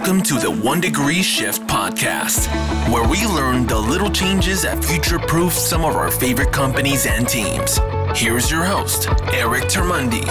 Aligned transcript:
Welcome 0.00 0.22
to 0.22 0.38
the 0.38 0.50
One 0.50 0.80
Degree 0.80 1.20
Shift 1.20 1.66
podcast, 1.66 2.48
where 2.90 3.06
we 3.06 3.26
learn 3.26 3.66
the 3.66 3.78
little 3.78 4.08
changes 4.08 4.62
that 4.62 4.82
future 4.82 5.18
proof 5.18 5.52
some 5.52 5.84
of 5.84 5.94
our 5.94 6.10
favorite 6.10 6.52
companies 6.52 7.04
and 7.04 7.28
teams. 7.28 7.78
Here's 8.18 8.50
your 8.50 8.64
host, 8.64 9.10
Eric 9.34 9.64
Termuende. 9.64 10.24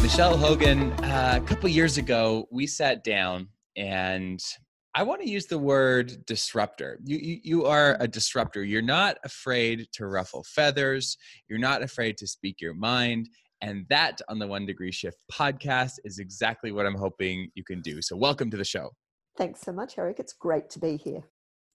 Michelle 0.00 0.36
Hogan, 0.36 0.92
uh, 1.02 1.40
a 1.42 1.44
couple 1.44 1.68
years 1.68 1.98
ago, 1.98 2.46
we 2.52 2.68
sat 2.68 3.02
down 3.02 3.48
and 3.76 4.40
I 4.94 5.02
want 5.02 5.20
to 5.22 5.28
use 5.28 5.46
the 5.46 5.58
word 5.58 6.24
disruptor. 6.26 7.00
You, 7.02 7.18
you, 7.18 7.40
you 7.42 7.64
are 7.64 7.96
a 7.98 8.06
disruptor. 8.06 8.62
You're 8.62 8.82
not 8.82 9.18
afraid 9.24 9.88
to 9.94 10.06
ruffle 10.06 10.44
feathers. 10.44 11.18
You're 11.48 11.58
not 11.58 11.82
afraid 11.82 12.16
to 12.18 12.28
speak 12.28 12.60
your 12.60 12.74
mind. 12.74 13.28
And 13.64 13.86
that 13.88 14.20
on 14.28 14.38
the 14.38 14.46
One 14.46 14.66
Degree 14.66 14.92
Shift 14.92 15.16
podcast 15.32 15.92
is 16.04 16.18
exactly 16.18 16.70
what 16.70 16.84
I'm 16.84 16.94
hoping 16.94 17.48
you 17.54 17.64
can 17.64 17.80
do. 17.80 18.02
So, 18.02 18.14
welcome 18.14 18.50
to 18.50 18.58
the 18.58 18.64
show. 18.64 18.90
Thanks 19.38 19.62
so 19.62 19.72
much, 19.72 19.96
Eric. 19.96 20.20
It's 20.20 20.34
great 20.34 20.68
to 20.70 20.78
be 20.78 20.98
here. 20.98 21.22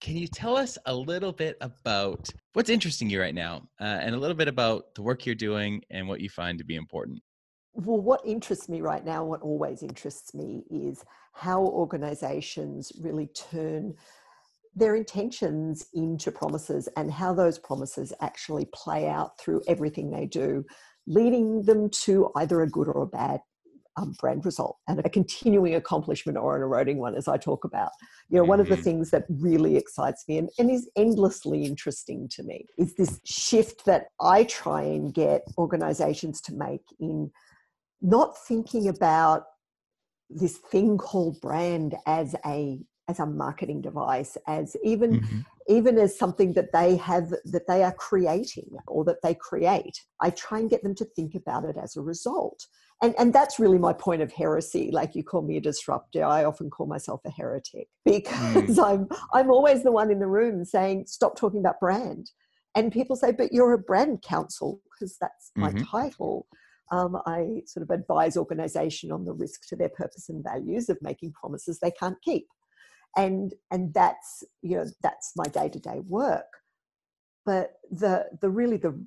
Can 0.00 0.16
you 0.16 0.28
tell 0.28 0.56
us 0.56 0.78
a 0.86 0.94
little 0.94 1.32
bit 1.32 1.56
about 1.60 2.30
what's 2.52 2.70
interesting 2.70 3.10
you 3.10 3.20
right 3.20 3.34
now 3.34 3.68
uh, 3.80 3.98
and 4.02 4.14
a 4.14 4.18
little 4.18 4.36
bit 4.36 4.46
about 4.46 4.94
the 4.94 5.02
work 5.02 5.26
you're 5.26 5.34
doing 5.34 5.82
and 5.90 6.06
what 6.06 6.20
you 6.20 6.28
find 6.28 6.58
to 6.58 6.64
be 6.64 6.76
important? 6.76 7.18
Well, 7.72 8.00
what 8.00 8.20
interests 8.24 8.68
me 8.68 8.82
right 8.82 9.04
now, 9.04 9.24
what 9.24 9.42
always 9.42 9.82
interests 9.82 10.32
me, 10.32 10.62
is 10.70 11.04
how 11.32 11.60
organizations 11.60 12.92
really 13.00 13.26
turn 13.34 13.94
their 14.76 14.94
intentions 14.94 15.88
into 15.94 16.30
promises 16.30 16.88
and 16.96 17.10
how 17.10 17.34
those 17.34 17.58
promises 17.58 18.12
actually 18.20 18.68
play 18.72 19.08
out 19.08 19.38
through 19.40 19.60
everything 19.66 20.08
they 20.08 20.26
do, 20.26 20.64
leading 21.10 21.62
them 21.64 21.90
to 21.90 22.30
either 22.36 22.62
a 22.62 22.68
good 22.68 22.88
or 22.88 23.02
a 23.02 23.06
bad 23.06 23.40
um, 23.96 24.14
brand 24.18 24.44
result 24.44 24.76
and 24.88 25.00
a 25.00 25.08
continuing 25.08 25.74
accomplishment 25.74 26.38
or 26.38 26.56
an 26.56 26.62
eroding 26.62 26.98
one, 26.98 27.14
as 27.14 27.28
I 27.28 27.36
talk 27.36 27.64
about. 27.64 27.90
You 28.28 28.36
know, 28.36 28.42
mm-hmm. 28.42 28.48
one 28.48 28.60
of 28.60 28.68
the 28.68 28.76
mm-hmm. 28.76 28.84
things 28.84 29.10
that 29.10 29.24
really 29.28 29.76
excites 29.76 30.24
me 30.28 30.38
and, 30.38 30.48
and 30.58 30.70
is 30.70 30.88
endlessly 30.96 31.64
interesting 31.64 32.28
to 32.36 32.42
me 32.44 32.66
is 32.78 32.94
this 32.94 33.20
shift 33.24 33.84
that 33.86 34.06
I 34.20 34.44
try 34.44 34.82
and 34.82 35.12
get 35.12 35.42
organizations 35.58 36.40
to 36.42 36.54
make 36.54 36.84
in 37.00 37.30
not 38.00 38.38
thinking 38.46 38.88
about 38.88 39.44
this 40.30 40.58
thing 40.58 40.96
called 40.96 41.40
brand 41.40 41.96
as 42.06 42.34
a 42.46 42.78
as 43.08 43.18
a 43.18 43.26
marketing 43.26 43.82
device 43.82 44.36
as 44.46 44.76
even 44.84 45.20
mm-hmm. 45.20 45.40
Even 45.70 45.98
as 45.98 46.18
something 46.18 46.52
that 46.54 46.72
they 46.72 46.96
have 46.96 47.30
that 47.44 47.66
they 47.68 47.84
are 47.84 47.92
creating 47.92 48.70
or 48.88 49.04
that 49.04 49.22
they 49.22 49.34
create 49.34 49.96
i 50.20 50.28
try 50.30 50.58
and 50.58 50.68
get 50.68 50.82
them 50.82 50.94
to 50.94 51.04
think 51.16 51.34
about 51.34 51.64
it 51.64 51.76
as 51.82 51.96
a 51.96 52.02
result. 52.02 52.66
And 53.02 53.14
and 53.18 53.32
that's 53.32 53.58
really 53.58 53.78
my 53.78 53.94
point 53.94 54.20
of 54.20 54.30
heresy. 54.30 54.90
Like 54.92 55.14
you 55.14 55.24
call 55.24 55.42
me 55.42 55.56
a 55.56 55.60
disruptor 55.60 56.24
i 56.24 56.44
often 56.44 56.68
call 56.68 56.86
myself 56.86 57.20
a 57.24 57.30
heretic 57.30 57.88
because 58.04 58.76
mm. 58.76 58.84
i'm 58.84 59.08
i'm 59.32 59.50
always 59.50 59.82
the 59.82 59.92
one 59.92 60.10
in 60.10 60.18
the 60.18 60.26
room 60.26 60.64
saying 60.64 61.06
stop 61.06 61.36
talking 61.36 61.60
about 61.60 61.80
brand. 61.80 62.30
And 62.74 62.92
people 62.92 63.16
say 63.16 63.32
but 63.32 63.52
you're 63.52 63.72
a 63.72 63.78
brand 63.78 64.22
counsel 64.22 64.80
because 64.90 65.16
that's 65.20 65.50
my 65.56 65.70
mm-hmm. 65.70 65.84
title. 65.84 66.46
Um, 66.92 67.16
I 67.24 67.62
sort 67.66 67.84
of 67.84 67.90
advise 67.90 68.36
organisation 68.36 69.12
on 69.12 69.24
the 69.24 69.32
risk 69.32 69.60
to 69.68 69.76
their 69.76 69.90
purpose 69.90 70.28
and 70.28 70.42
values 70.42 70.88
of 70.88 70.98
making 71.00 71.32
promises 71.32 71.78
they 71.78 71.92
can't 71.92 72.20
keep, 72.20 72.48
and 73.16 73.54
and 73.70 73.92
that's 73.94 74.44
you 74.62 74.76
know 74.76 74.86
that's 75.02 75.32
my 75.36 75.44
day 75.44 75.68
to 75.68 75.78
day 75.78 76.00
work. 76.06 76.46
But 77.44 77.74
the 77.90 78.26
the 78.40 78.50
really 78.50 78.76
the 78.76 79.04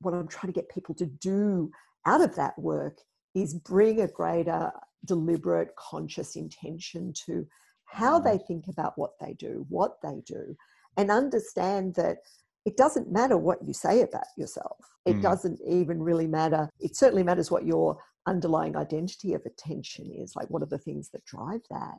what 0.00 0.14
I'm 0.14 0.28
trying 0.28 0.52
to 0.52 0.58
get 0.58 0.68
people 0.68 0.94
to 0.96 1.06
do 1.06 1.70
out 2.06 2.20
of 2.20 2.36
that 2.36 2.58
work 2.58 2.98
is 3.34 3.54
bring 3.54 4.00
a 4.00 4.08
greater 4.08 4.70
deliberate 5.04 5.74
conscious 5.76 6.36
intention 6.36 7.12
to 7.26 7.46
how 7.84 8.18
they 8.18 8.36
mm. 8.36 8.46
think 8.46 8.66
about 8.68 8.92
what 8.96 9.12
they 9.20 9.32
do, 9.34 9.64
what 9.68 9.96
they 10.02 10.22
do, 10.26 10.56
and 10.96 11.10
understand 11.10 11.94
that 11.94 12.18
it 12.64 12.76
doesn't 12.76 13.10
matter 13.10 13.38
what 13.38 13.66
you 13.66 13.72
say 13.72 14.02
about 14.02 14.26
yourself. 14.36 14.76
It 15.06 15.16
mm. 15.16 15.22
doesn't 15.22 15.60
even 15.66 16.02
really 16.02 16.26
matter. 16.26 16.68
It 16.80 16.96
certainly 16.96 17.22
matters 17.22 17.50
what 17.50 17.64
your 17.64 17.98
underlying 18.26 18.76
identity 18.76 19.32
of 19.34 19.42
attention 19.46 20.10
is, 20.12 20.36
like 20.36 20.50
what 20.50 20.62
are 20.62 20.66
the 20.66 20.78
things 20.78 21.08
that 21.10 21.24
drive 21.24 21.62
that. 21.70 21.96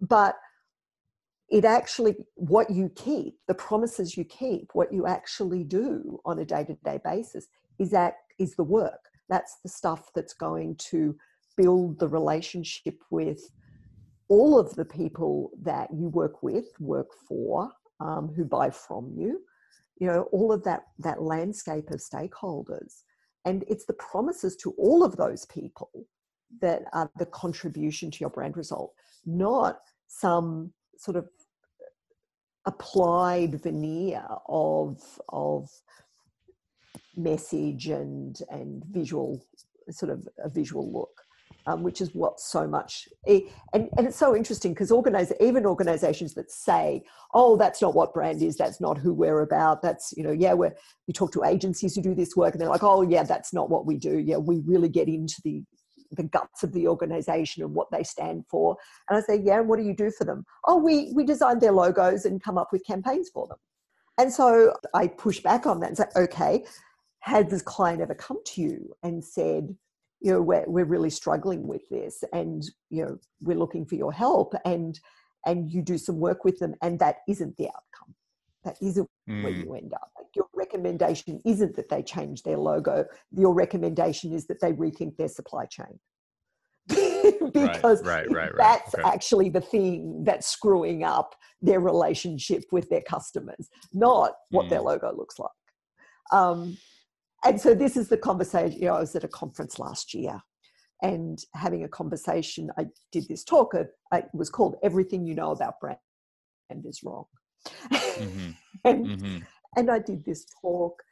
But 0.00 0.36
it 1.50 1.64
actually, 1.64 2.16
what 2.34 2.70
you 2.70 2.90
keep, 2.94 3.34
the 3.46 3.54
promises 3.54 4.16
you 4.16 4.24
keep, 4.24 4.70
what 4.72 4.92
you 4.92 5.06
actually 5.06 5.64
do 5.64 6.18
on 6.24 6.38
a 6.38 6.44
day 6.44 6.64
to 6.64 6.74
day 6.84 6.98
basis 7.04 7.46
is 7.78 7.90
that 7.90 8.14
is 8.38 8.54
the 8.56 8.64
work. 8.64 9.10
That's 9.28 9.56
the 9.62 9.68
stuff 9.68 10.10
that's 10.14 10.34
going 10.34 10.76
to 10.90 11.16
build 11.56 11.98
the 11.98 12.08
relationship 12.08 13.02
with 13.10 13.40
all 14.28 14.58
of 14.58 14.74
the 14.74 14.84
people 14.84 15.50
that 15.62 15.88
you 15.92 16.08
work 16.08 16.42
with, 16.42 16.66
work 16.80 17.10
for, 17.28 17.70
um, 18.00 18.32
who 18.34 18.44
buy 18.44 18.70
from 18.70 19.12
you, 19.14 19.40
you 19.98 20.06
know 20.06 20.22
all 20.32 20.52
of 20.52 20.62
that 20.64 20.82
that 20.98 21.22
landscape 21.22 21.90
of 21.90 22.00
stakeholders 22.00 23.02
and 23.44 23.64
it's 23.68 23.84
the 23.84 23.94
promises 23.94 24.56
to 24.56 24.74
all 24.78 25.04
of 25.04 25.16
those 25.16 25.44
people 25.46 25.90
that 26.60 26.82
are 26.92 27.10
the 27.18 27.26
contribution 27.26 28.10
to 28.10 28.18
your 28.20 28.30
brand 28.30 28.56
result 28.56 28.92
not 29.26 29.78
some 30.06 30.72
sort 30.98 31.16
of 31.16 31.28
applied 32.66 33.62
veneer 33.62 34.24
of 34.48 35.00
of 35.28 35.68
message 37.16 37.88
and 37.88 38.40
and 38.50 38.84
visual 38.86 39.44
sort 39.90 40.10
of 40.10 40.26
a 40.42 40.48
visual 40.48 40.90
look 40.92 41.20
um, 41.66 41.82
which 41.82 42.00
is 42.00 42.14
what 42.14 42.40
so 42.40 42.66
much 42.66 43.08
and, 43.26 43.48
and 43.72 44.06
it's 44.06 44.16
so 44.16 44.36
interesting 44.36 44.72
because 44.72 44.90
organize 44.90 45.32
even 45.40 45.66
organizations 45.66 46.34
that 46.34 46.50
say 46.50 47.02
oh 47.34 47.56
that's 47.56 47.80
not 47.80 47.94
what 47.94 48.14
brand 48.14 48.42
is 48.42 48.56
that's 48.56 48.80
not 48.80 48.98
who 48.98 49.12
we're 49.12 49.40
about 49.42 49.82
that's 49.82 50.12
you 50.16 50.22
know 50.22 50.32
yeah 50.32 50.52
we're 50.52 50.74
you 51.06 51.14
talk 51.14 51.32
to 51.32 51.44
agencies 51.44 51.94
who 51.94 52.02
do 52.02 52.14
this 52.14 52.36
work 52.36 52.54
and 52.54 52.60
they're 52.60 52.68
like 52.68 52.82
oh 52.82 53.02
yeah 53.02 53.22
that's 53.22 53.52
not 53.52 53.70
what 53.70 53.86
we 53.86 53.96
do. 53.96 54.18
Yeah 54.18 54.36
we 54.36 54.60
really 54.66 54.88
get 54.88 55.08
into 55.08 55.40
the 55.44 55.62
the 56.14 56.24
guts 56.24 56.62
of 56.62 56.72
the 56.72 56.88
organization 56.88 57.62
and 57.62 57.74
what 57.74 57.90
they 57.90 58.02
stand 58.02 58.44
for. 58.48 58.76
And 59.08 59.18
i 59.18 59.20
say 59.20 59.40
yeah 59.42 59.58
and 59.60 59.68
what 59.68 59.78
do 59.78 59.84
you 59.84 59.94
do 59.94 60.10
for 60.10 60.24
them? 60.24 60.44
Oh 60.66 60.76
we 60.76 61.12
we 61.14 61.24
design 61.24 61.58
their 61.58 61.72
logos 61.72 62.24
and 62.24 62.42
come 62.42 62.58
up 62.58 62.68
with 62.72 62.86
campaigns 62.86 63.30
for 63.32 63.46
them. 63.46 63.58
And 64.18 64.32
so 64.32 64.74
i 64.94 65.06
push 65.06 65.40
back 65.40 65.66
on 65.66 65.80
that 65.80 65.88
and 65.88 65.96
say 65.96 66.06
okay 66.16 66.64
has 67.20 67.46
this 67.46 67.62
client 67.62 68.02
ever 68.02 68.14
come 68.14 68.38
to 68.44 68.60
you 68.60 68.94
and 69.02 69.24
said 69.24 69.74
you 70.20 70.30
know 70.30 70.42
we're, 70.42 70.64
we're 70.66 70.84
really 70.84 71.10
struggling 71.10 71.66
with 71.66 71.88
this 71.88 72.22
and 72.32 72.64
you 72.90 73.04
know 73.04 73.18
we're 73.40 73.56
looking 73.56 73.84
for 73.84 73.94
your 73.94 74.12
help 74.12 74.54
and 74.64 75.00
and 75.46 75.70
you 75.70 75.82
do 75.82 75.98
some 75.98 76.18
work 76.18 76.44
with 76.44 76.58
them 76.58 76.74
and 76.82 76.98
that 76.98 77.16
isn't 77.28 77.56
the 77.56 77.66
outcome. 77.66 78.14
That 78.64 78.76
isn't 78.80 79.08
mm. 79.28 79.42
where 79.42 79.52
you 79.52 79.74
end 79.74 79.92
up 79.92 80.10
recommendation 80.64 81.40
isn't 81.44 81.76
that 81.76 81.88
they 81.88 82.02
change 82.02 82.42
their 82.42 82.58
logo 82.58 83.04
your 83.30 83.54
recommendation 83.54 84.32
is 84.32 84.46
that 84.46 84.60
they 84.60 84.72
rethink 84.72 85.16
their 85.16 85.28
supply 85.28 85.64
chain 85.66 85.98
because 86.88 88.02
right, 88.04 88.30
right, 88.30 88.34
right, 88.34 88.52
that's 88.58 88.94
actually 89.06 89.48
the 89.48 89.60
thing 89.60 90.22
that's 90.24 90.46
screwing 90.46 91.02
up 91.02 91.34
their 91.62 91.80
relationship 91.80 92.62
with 92.72 92.88
their 92.90 93.02
customers 93.08 93.68
not 93.92 94.32
what 94.50 94.66
mm. 94.66 94.70
their 94.70 94.82
logo 94.82 95.14
looks 95.16 95.38
like 95.38 95.50
um, 96.32 96.76
and 97.44 97.60
so 97.60 97.74
this 97.74 97.96
is 97.96 98.08
the 98.08 98.16
conversation. 98.16 98.78
You 98.78 98.86
know, 98.86 98.94
I 98.94 99.00
was 99.00 99.14
at 99.14 99.24
a 99.24 99.28
conference 99.28 99.78
last 99.78 100.14
year 100.14 100.40
and 101.02 101.38
having 101.54 101.84
a 101.84 101.88
conversation. 101.88 102.70
I 102.78 102.86
did 103.12 103.28
this 103.28 103.44
talk. 103.44 103.74
It, 103.74 103.88
was 104.32 104.50
called 104.50 104.76
"Everything 104.82 105.26
You 105.26 105.34
Know 105.34 105.50
About 105.50 105.74
Brand 105.80 105.98
Is 106.84 107.02
Wrong," 107.04 107.24
mm-hmm. 107.92 108.50
and 108.84 109.06
mm-hmm. 109.06 109.38
And 109.76 109.90
I 109.90 109.98
did 109.98 110.24
this 110.24 110.46
talk 110.60 111.02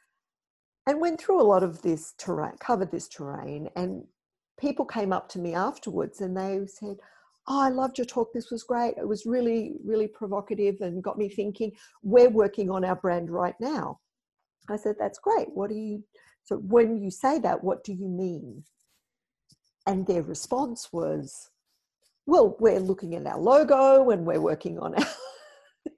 and 0.87 0.99
went 0.99 1.19
through 1.19 1.41
a 1.41 1.43
lot 1.43 1.63
of 1.63 1.81
this 1.81 2.13
terrain, 2.17 2.53
covered 2.59 2.91
this 2.91 3.07
terrain, 3.07 3.69
and 3.75 4.03
people 4.59 4.85
came 4.85 5.13
up 5.13 5.29
to 5.29 5.39
me 5.39 5.53
afterwards 5.53 6.21
and 6.21 6.35
they 6.35 6.59
said, 6.67 6.97
Oh, 7.45 7.61
I 7.61 7.69
loved 7.69 7.97
your 7.97 8.05
talk. 8.05 8.31
This 8.33 8.51
was 8.51 8.63
great. 8.63 8.95
It 8.97 9.05
was 9.07 9.25
really, 9.25 9.73
really 9.83 10.07
provocative 10.07 10.77
and 10.79 11.03
got 11.03 11.17
me 11.17 11.27
thinking. 11.27 11.73
We're 12.01 12.29
working 12.29 12.69
on 12.69 12.85
our 12.85 12.95
brand 12.95 13.29
right 13.29 13.55
now. 13.59 13.99
I 14.69 14.77
said, 14.77 14.95
That's 14.97 15.19
great. 15.19 15.47
What 15.53 15.69
do 15.69 15.75
you 15.75 16.03
so 16.43 16.57
when 16.57 17.01
you 17.01 17.09
say 17.09 17.39
that, 17.39 17.63
what 17.63 17.83
do 17.83 17.93
you 17.93 18.07
mean? 18.07 18.63
And 19.87 20.05
their 20.05 20.23
response 20.23 20.89
was, 20.91 21.49
well, 22.25 22.55
we're 22.59 22.79
looking 22.79 23.15
at 23.15 23.25
our 23.25 23.39
logo 23.39 24.09
and 24.09 24.25
we're 24.25 24.41
working 24.41 24.79
on 24.79 24.95
our 24.95 25.07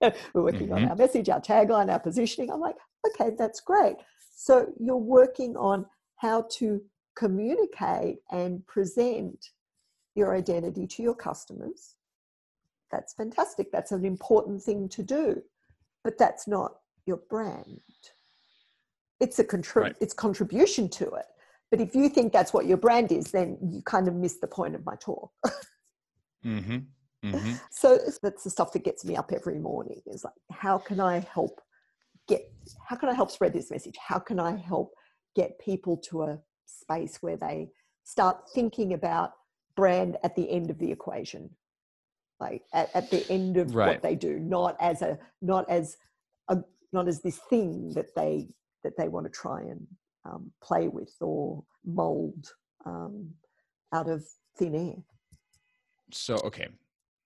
we're 0.02 0.44
working 0.44 0.68
mm-hmm. 0.68 0.86
on 0.86 0.90
our 0.90 0.96
message, 0.96 1.30
our 1.30 1.42
tagline, 1.42 1.92
our 1.92 2.00
positioning. 2.00 2.52
I'm 2.52 2.60
like, 2.60 2.78
okay, 3.08 3.36
that's 3.38 3.60
great. 3.60 3.96
So 4.36 4.68
you're 4.80 4.98
working 4.98 5.56
on 5.58 5.86
how 6.18 6.48
to 6.54 6.82
communicate 7.16 8.18
and 8.32 8.66
present 8.68 9.52
your 10.16 10.36
identity 10.36 10.88
to 10.88 11.04
your 11.04 11.16
customers. 11.16 11.96
That's 12.92 13.14
fantastic. 13.14 13.72
That's 13.72 13.92
an 13.92 14.06
important 14.06 14.62
thing 14.62 14.90
to 14.90 15.04
do. 15.04 15.42
But 16.04 16.18
that's 16.18 16.48
not 16.48 16.74
your 17.06 17.18
brand 17.30 17.80
it's 19.20 19.40
a 19.40 19.44
contri- 19.44 19.82
right. 19.82 19.96
it's 20.02 20.14
contribution 20.14 20.90
to 20.90 21.06
it 21.06 21.26
But 21.72 21.82
if 21.82 21.96
you 21.96 22.10
think 22.10 22.34
that's 22.34 22.54
what 22.54 22.66
your 22.66 22.78
brand 22.78 23.12
is, 23.12 23.32
then 23.32 23.58
you 23.62 23.82
kind 23.82 24.08
of 24.08 24.16
miss 24.16 24.36
the 24.40 24.48
point 24.48 24.76
of 24.76 24.86
my 24.86 24.96
talk. 24.96 25.32
mm-hmm. 26.46 26.78
Mm-hmm. 27.34 27.54
So 27.72 28.00
that's 28.24 28.44
the 28.44 28.50
stuff 28.50 28.72
that 28.74 28.84
gets 28.84 29.04
me 29.06 29.16
up 29.16 29.32
every 29.34 29.60
morning. 29.60 30.02
Is 30.06 30.24
like, 30.24 30.34
how 30.52 30.78
can 30.78 31.00
I 31.00 31.20
help 31.20 31.62
get? 32.28 32.42
How 32.88 32.96
can 32.96 33.10
I 33.10 33.14
help 33.14 33.30
spread 33.32 33.54
this 33.54 33.70
message? 33.70 33.96
How 33.98 34.18
can 34.20 34.40
I 34.40 34.56
help 34.56 34.94
get 35.36 35.60
people 35.60 35.98
to 36.10 36.24
a 36.24 36.40
space 36.66 37.18
where 37.22 37.38
they 37.38 37.70
start 38.04 38.50
thinking 38.54 38.94
about 38.94 39.34
brand 39.76 40.18
at 40.24 40.36
the 40.36 40.50
end 40.50 40.70
of 40.70 40.80
the 40.80 40.92
equation, 40.92 41.50
like 42.40 42.64
at, 42.74 42.90
at 42.96 43.12
the 43.12 43.30
end 43.30 43.58
of 43.58 43.76
Right. 43.76 43.90
what 43.90 44.02
they 44.02 44.16
do, 44.16 44.40
not 44.40 44.78
as 44.80 45.02
a 45.02 45.20
not 45.42 45.70
as 45.70 45.98
a 46.48 46.58
not 46.94 47.08
as 47.08 47.22
this 47.22 47.40
thing 47.50 47.94
that 47.94 48.16
they 48.16 48.48
that 48.84 48.98
they 48.98 49.10
want 49.10 49.26
to 49.26 49.32
try 49.32 49.62
and 49.62 49.86
um, 50.26 50.52
play 50.64 50.88
with 50.88 51.14
or 51.20 51.64
mold 51.86 52.52
um, 52.86 53.30
out 53.94 54.08
of 54.10 54.24
thin 54.58 54.76
air. 54.76 55.04
So, 56.12 56.36
okay, 56.46 56.68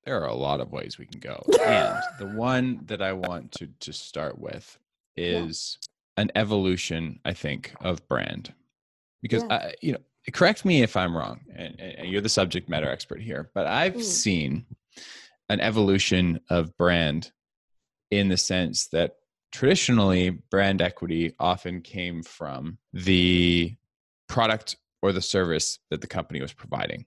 there 0.06 0.22
are 0.22 0.28
a 0.28 0.36
lot 0.36 0.60
of 0.60 0.72
ways 0.72 0.98
we 0.98 1.06
can 1.06 1.20
go. 1.20 1.42
And 1.66 1.94
the 2.18 2.26
one 2.26 2.82
that 2.86 3.02
I 3.02 3.14
want 3.14 3.52
to, 3.54 3.68
to 3.82 3.94
start 3.94 4.40
with 4.40 4.78
Yeah. 5.16 5.44
is 5.46 5.78
an 6.18 6.32
evolution, 6.36 7.20
I 7.26 7.34
think, 7.34 7.74
of 7.82 8.08
brand. 8.08 8.54
Because, 9.22 9.44
Yeah. 9.44 9.56
I, 9.56 9.74
you 9.82 9.94
know, 9.94 10.00
correct 10.34 10.66
me 10.66 10.82
if 10.82 10.96
I'm 10.96 11.16
wrong, 11.16 11.42
and, 11.56 11.80
and 11.80 12.10
you're 12.10 12.22
the 12.22 12.30
subject 12.30 12.70
matter 12.70 12.90
expert 12.90 13.22
here, 13.22 13.52
but 13.54 13.68
I've 13.68 13.96
Mm. 13.96 14.04
seen 14.04 14.66
an 15.50 15.60
evolution 15.60 16.40
of 16.50 16.76
brand 16.78 17.32
in 18.12 18.30
the 18.30 18.38
sense 18.38 18.88
that 18.88 19.16
traditionally 19.52 20.30
brand 20.30 20.82
equity 20.82 21.34
often 21.40 21.82
came 21.82 22.22
from 22.24 22.78
the 22.94 23.76
product 24.28 24.76
or 25.02 25.12
the 25.12 25.22
service 25.22 25.80
that 25.90 26.02
the 26.02 26.08
company 26.08 26.42
was 26.42 26.54
providing 26.54 27.06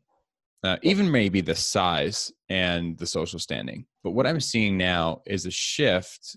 uh, 0.65 0.77
even 0.83 1.11
maybe 1.11 1.41
the 1.41 1.55
size 1.55 2.33
and 2.49 2.97
the 2.99 3.07
social 3.07 3.39
standing. 3.39 3.85
But 4.05 4.13
what 4.13 4.27
i'm 4.27 4.41
seeing 4.41 4.77
now 4.77 5.23
is 5.27 5.47
a 5.47 5.51
shift 5.51 6.37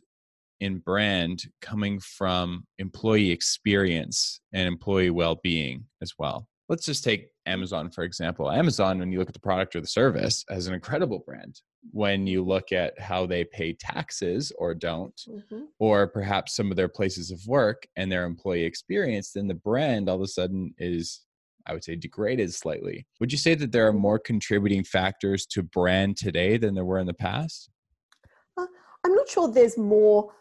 in 0.61 0.77
brand 0.79 1.43
coming 1.61 1.99
from 1.99 2.65
employee 2.79 3.29
experience 3.31 4.39
and 4.53 4.67
employee 4.67 5.09
well-being 5.09 5.83
as 6.01 6.13
well. 6.17 6.47
Let's 6.69 6.85
just 6.85 7.03
take 7.03 7.29
amazon 7.45 7.91
for 7.91 8.03
example. 8.03 8.49
Amazon 8.49 8.97
when 8.99 9.11
you 9.11 9.19
look 9.19 9.27
at 9.27 9.33
the 9.33 9.39
product 9.39 9.75
or 9.75 9.81
the 9.81 9.87
service 9.87 10.43
has 10.49 10.65
an 10.67 10.73
incredible 10.73 11.19
brand. 11.25 11.59
When 11.91 12.25
you 12.25 12.43
look 12.43 12.71
at 12.71 12.99
how 12.99 13.27
they 13.27 13.43
pay 13.43 13.73
taxes 13.73 14.51
or 14.57 14.73
don't 14.73 15.13
Mhm. 15.29 15.67
or 15.77 16.07
perhaps 16.07 16.55
some 16.55 16.71
of 16.71 16.77
their 16.77 16.87
places 16.87 17.29
of 17.31 17.45
work 17.45 17.85
and 17.95 18.11
their 18.11 18.25
employee 18.25 18.63
experience, 18.63 19.33
then 19.33 19.47
the 19.47 19.53
brand 19.53 20.09
all 20.09 20.15
of 20.15 20.21
a 20.21 20.27
sudden 20.27 20.73
is, 20.79 21.21
I 21.67 21.73
would 21.73 21.83
say, 21.83 21.95
degraded 21.95 22.53
slightly. 22.53 23.05
Would 23.19 23.31
you 23.31 23.37
say 23.37 23.55
that 23.55 23.71
there 23.71 23.87
are 23.87 23.91
mm-hmm. 23.91 24.01
more 24.01 24.19
contributing 24.19 24.83
factors 24.83 25.45
to 25.47 25.63
brand 25.63 26.17
today 26.17 26.57
than 26.57 26.75
there 26.75 26.85
were 26.85 26.99
in 26.99 27.07
the 27.07 27.13
past? 27.13 27.69
Uh, 28.57 28.67
I'm 29.05 29.15
not 29.15 29.27
sure 29.29 29.47
there's 29.47 29.77
more. 29.77 30.31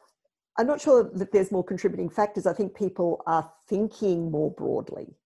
I'm 0.59 0.67
not 0.67 0.81
sure 0.81 1.11
that 1.15 1.33
there's 1.33 1.51
more 1.51 1.65
contributing 1.65 2.09
factors. 2.09 2.47
I 2.47 2.53
think 2.53 2.77
people 2.77 3.23
are 3.27 3.51
thinking 3.69 4.31
more 4.31 4.53
broadly 4.53 5.17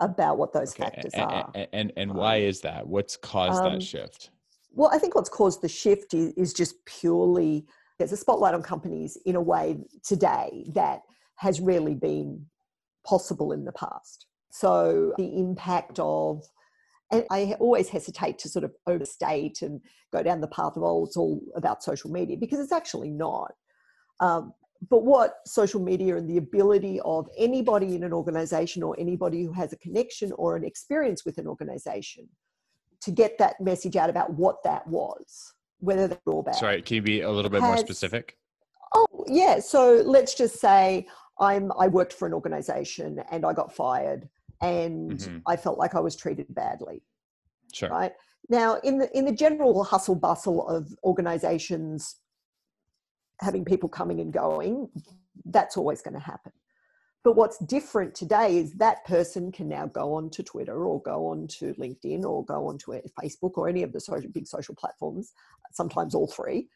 about 0.00 0.36
what 0.36 0.52
those 0.52 0.74
factors 0.74 1.14
a- 1.14 1.20
a- 1.20 1.24
are. 1.24 1.50
a- 1.54 1.74
And, 1.74 1.92
and, 1.96 2.12
why 2.12 2.36
um, 2.36 2.42
is 2.42 2.60
that? 2.60 2.86
What's 2.86 3.16
caused 3.16 3.62
Um, 3.62 3.72
that 3.72 3.82
shift? 3.82 4.30
Well, 4.72 4.90
I 4.92 4.98
think 4.98 5.14
what's 5.14 5.30
caused 5.30 5.62
the 5.62 5.68
shift 5.68 6.12
is, 6.12 6.34
is 6.34 6.52
just 6.52 6.84
purely 6.84 7.66
there's 7.98 8.12
a 8.12 8.16
spotlight 8.16 8.52
on 8.52 8.62
companies 8.62 9.16
in 9.24 9.36
a 9.36 9.40
way 9.40 9.78
today 10.04 10.66
that 10.74 11.00
has 11.36 11.60
rarely 11.60 11.94
been 11.94 12.44
possible 13.06 13.52
in 13.52 13.64
the 13.64 13.72
past. 13.72 14.26
So 14.58 15.12
the 15.18 15.36
impact 15.36 15.98
of, 15.98 16.42
and 17.12 17.24
I 17.30 17.56
always 17.60 17.90
hesitate 17.90 18.38
to 18.38 18.48
sort 18.48 18.64
of 18.64 18.72
overstate 18.86 19.60
and 19.60 19.82
go 20.14 20.22
down 20.22 20.40
the 20.40 20.48
path 20.48 20.76
of, 20.76 20.82
oh, 20.82 21.04
it's 21.04 21.16
all 21.18 21.42
about 21.54 21.82
social 21.82 22.10
media 22.10 22.38
because 22.38 22.58
it's 22.58 22.72
actually 22.72 23.10
not. 23.10 23.52
Um, 24.20 24.54
but 24.88 25.04
what 25.04 25.40
social 25.44 25.80
media 25.80 26.16
and 26.16 26.28
the 26.28 26.38
ability 26.38 27.00
of 27.04 27.28
anybody 27.36 27.94
in 27.94 28.02
an 28.02 28.14
organization 28.14 28.82
or 28.82 28.98
anybody 28.98 29.42
who 29.42 29.52
has 29.52 29.74
a 29.74 29.76
connection 29.76 30.32
or 30.32 30.56
an 30.56 30.64
experience 30.64 31.26
with 31.26 31.36
an 31.36 31.46
organization 31.46 32.26
to 33.02 33.10
get 33.10 33.36
that 33.36 33.60
message 33.60 33.96
out 33.96 34.08
about 34.08 34.32
what 34.32 34.62
that 34.64 34.86
was, 34.86 35.52
whether 35.80 36.08
they're 36.08 36.18
all 36.26 36.42
bad. 36.42 36.54
Sorry, 36.54 36.80
can 36.80 36.94
you 36.94 37.02
be 37.02 37.20
a 37.20 37.30
little 37.30 37.50
bit 37.50 37.60
more 37.60 37.76
specific? 37.76 38.38
Oh, 38.94 39.24
yeah. 39.26 39.58
So 39.58 40.02
let's 40.04 40.34
just 40.34 40.60
say 40.60 41.06
I'm 41.38 41.70
I 41.78 41.88
worked 41.88 42.14
for 42.14 42.26
an 42.26 42.32
organization 42.32 43.22
and 43.30 43.44
I 43.44 43.52
got 43.52 43.74
fired 43.74 44.30
and 44.60 45.18
Mhm. 45.18 45.42
I 45.46 45.56
felt 45.56 45.78
like 45.78 45.94
I 45.94 46.00
was 46.00 46.16
treated 46.16 46.54
badly. 46.54 47.02
Sure. 47.72 47.90
Right. 47.90 48.12
Now 48.48 48.76
in 48.76 48.98
the 48.98 49.16
in 49.16 49.24
the 49.24 49.32
general 49.32 49.82
hustle 49.84 50.14
bustle 50.14 50.66
of 50.68 50.94
organizations 51.04 52.16
having 53.40 53.64
people 53.64 53.88
coming 53.88 54.20
and 54.20 54.32
going, 54.32 54.90
that's 55.46 55.76
always 55.76 56.00
going 56.00 56.14
to 56.14 56.20
happen. 56.20 56.52
But 57.22 57.36
what's 57.36 57.58
different 57.58 58.14
today 58.14 58.56
is 58.56 58.72
that 58.74 59.04
person 59.04 59.50
can 59.52 59.68
now 59.68 59.86
go 59.86 60.14
on 60.14 60.30
to 60.30 60.42
Twitter 60.42 60.86
or 60.86 61.02
go 61.02 61.26
on 61.26 61.48
to 61.58 61.74
LinkedIn 61.74 62.22
or 62.24 62.44
go 62.44 62.68
on 62.68 62.78
to 62.78 62.92
Facebook 63.20 63.52
or 63.58 63.68
any 63.68 63.82
of 63.82 63.92
the 63.92 64.00
social, 64.00 64.30
big 64.30 64.46
social 64.46 64.74
platforms, 64.76 65.32
sometimes 65.72 66.14
all 66.14 66.28
three, 66.28 66.68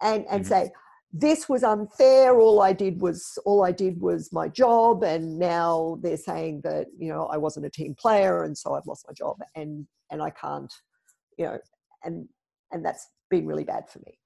and, 0.00 0.24
and 0.30 0.44
Mhm. 0.44 0.48
say, 0.48 0.70
this 1.18 1.48
was 1.48 1.62
unfair. 1.62 2.38
All 2.38 2.60
I 2.60 2.72
did 2.72 3.00
was 3.00 3.38
all 3.44 3.64
I 3.64 3.72
did 3.72 4.00
was 4.00 4.32
my 4.32 4.48
job, 4.48 5.02
and 5.04 5.38
now 5.38 5.98
they're 6.02 6.16
saying 6.16 6.62
that 6.64 6.86
you 6.98 7.08
know 7.08 7.26
I 7.26 7.36
wasn't 7.38 7.66
a 7.66 7.70
team 7.70 7.94
player, 7.94 8.42
and 8.44 8.56
so 8.56 8.74
I've 8.74 8.86
lost 8.86 9.06
my 9.08 9.14
job, 9.14 9.36
and 9.54 9.86
and 10.10 10.22
I 10.22 10.30
can't, 10.30 10.72
you 11.38 11.46
know, 11.46 11.58
and 12.04 12.28
and 12.72 12.84
that's 12.84 13.08
been 13.30 13.46
really 13.46 13.64
bad 13.64 13.88
for 13.88 14.00
me. 14.00 14.18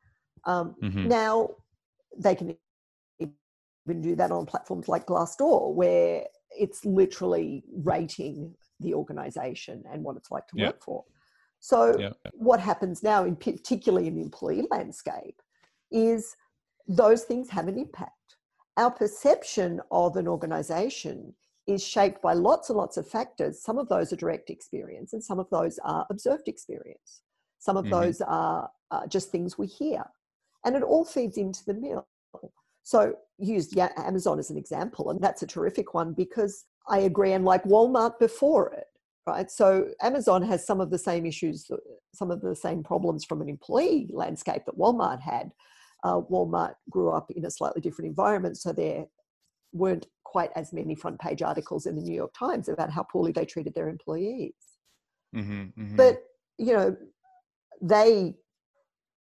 Um, 0.45 0.75
Mhm. 0.83 1.07
Now 1.07 1.51
they 2.17 2.35
can 2.35 2.57
even 3.21 4.01
do 4.03 4.17
that 4.17 4.31
on 4.31 4.47
platforms 4.47 4.89
like 4.89 5.07
Glassdoor, 5.07 5.75
where 5.75 6.25
it's 6.51 6.85
literally 6.85 7.65
rating 7.73 8.55
the 8.81 8.95
organization 8.95 9.85
and 9.91 10.03
what 10.03 10.17
it's 10.17 10.31
like 10.31 10.47
to 10.49 10.57
Yeah. 10.57 10.69
work 10.69 10.83
for. 10.83 11.05
So 11.61 11.99
Yeah. 11.99 12.13
what 12.33 12.61
happens 12.61 13.03
now, 13.03 13.25
in 13.25 13.37
particularly 13.37 14.09
in 14.09 14.15
the 14.17 14.23
employee 14.23 14.67
landscape, 14.71 15.41
is 15.91 16.35
those 16.89 17.25
things 17.25 17.51
have 17.51 17.69
an 17.69 17.79
impact. 17.79 18.37
Our 18.77 18.91
perception 18.91 19.81
of 19.91 20.17
an 20.17 20.27
organization 20.29 21.35
is 21.67 21.85
shaped 21.85 22.23
by 22.23 22.33
lots 22.33 22.71
and 22.71 22.79
lots 22.79 22.97
of 22.97 23.07
factors. 23.07 23.63
Some 23.63 23.79
of 23.79 23.89
those 23.89 24.13
are 24.13 24.17
direct 24.17 24.51
experience, 24.51 25.13
and 25.13 25.23
some 25.23 25.39
of 25.39 25.49
those 25.51 25.79
are 25.85 26.07
observed 26.11 26.49
experience. 26.49 27.23
Some 27.59 27.77
of 27.77 27.87
Mhm. 27.87 27.91
those 27.91 28.21
are 28.23 28.71
uh, 28.91 29.07
just 29.07 29.31
things 29.31 29.57
we 29.57 29.69
hear, 29.69 30.05
and 30.65 30.75
it 30.75 30.83
all 30.83 31.05
feeds 31.05 31.37
into 31.37 31.65
the 31.65 31.75
mill. 31.75 32.09
So, 32.83 33.15
use 33.39 33.73
yeah, 33.73 33.93
Amazon 33.97 34.39
as 34.41 34.51
an 34.51 34.57
example, 34.57 35.11
and 35.11 35.21
that's 35.21 35.43
a 35.43 35.47
terrific 35.47 35.95
one 35.95 36.13
because 36.13 36.65
I 36.89 37.01
agree, 37.01 37.33
and 37.35 37.45
like 37.45 37.63
Walmart 37.65 38.19
before 38.19 38.73
it, 38.73 38.87
right? 39.29 39.49
So, 39.49 39.91
Amazon 40.01 40.43
has 40.43 40.67
some 40.67 40.81
of 40.81 40.91
the 40.91 40.99
same 40.99 41.25
issues, 41.25 41.71
uh, 41.71 41.77
some 42.15 42.33
of 42.33 42.41
the 42.41 42.57
same 42.57 42.83
problems 42.83 43.25
from 43.25 43.43
an 43.43 43.49
employee 43.49 44.09
landscape 44.13 44.65
that 44.65 44.77
Walmart 44.79 45.21
had. 45.21 45.53
Uh, 46.03 46.21
Walmart 46.21 46.75
grew 46.89 47.11
up 47.11 47.31
in 47.31 47.45
a 47.45 47.51
slightly 47.51 47.81
different 47.81 48.09
environment, 48.09 48.57
so 48.59 48.73
there 48.73 49.07
weren't 49.73 50.07
quite 50.25 50.51
as 50.57 50.73
many 50.73 50.95
front 50.95 51.21
page 51.21 51.43
articles 51.43 51.87
in 51.87 51.97
the 51.97 52.03
New 52.03 52.15
York 52.15 52.33
Times 52.39 52.69
about 52.69 52.91
how 52.91 53.03
poorly 53.03 53.33
they 53.33 53.45
treated 53.45 53.75
their 53.75 53.89
employees. 53.89 54.55
Mhm, 55.35 55.75
mhm. 55.75 55.97
But, 55.97 56.23
you 56.59 56.73
know, 56.73 56.97
they 57.83 58.37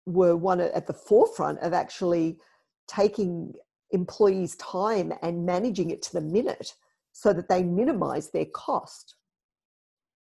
were 0.07 0.37
one 0.37 0.61
at 0.61 0.87
the 0.87 0.93
forefront 0.93 1.59
of 1.61 1.73
actually 1.73 2.39
taking 2.87 3.55
employees' 3.91 4.57
time 4.57 5.13
and 5.23 5.45
managing 5.45 5.91
it 5.91 6.03
to 6.03 6.13
the 6.13 6.21
minute 6.21 6.75
so 7.13 7.33
that 7.33 7.49
they 7.49 7.63
minimize 7.63 8.31
their 8.31 8.47
cost 8.47 9.17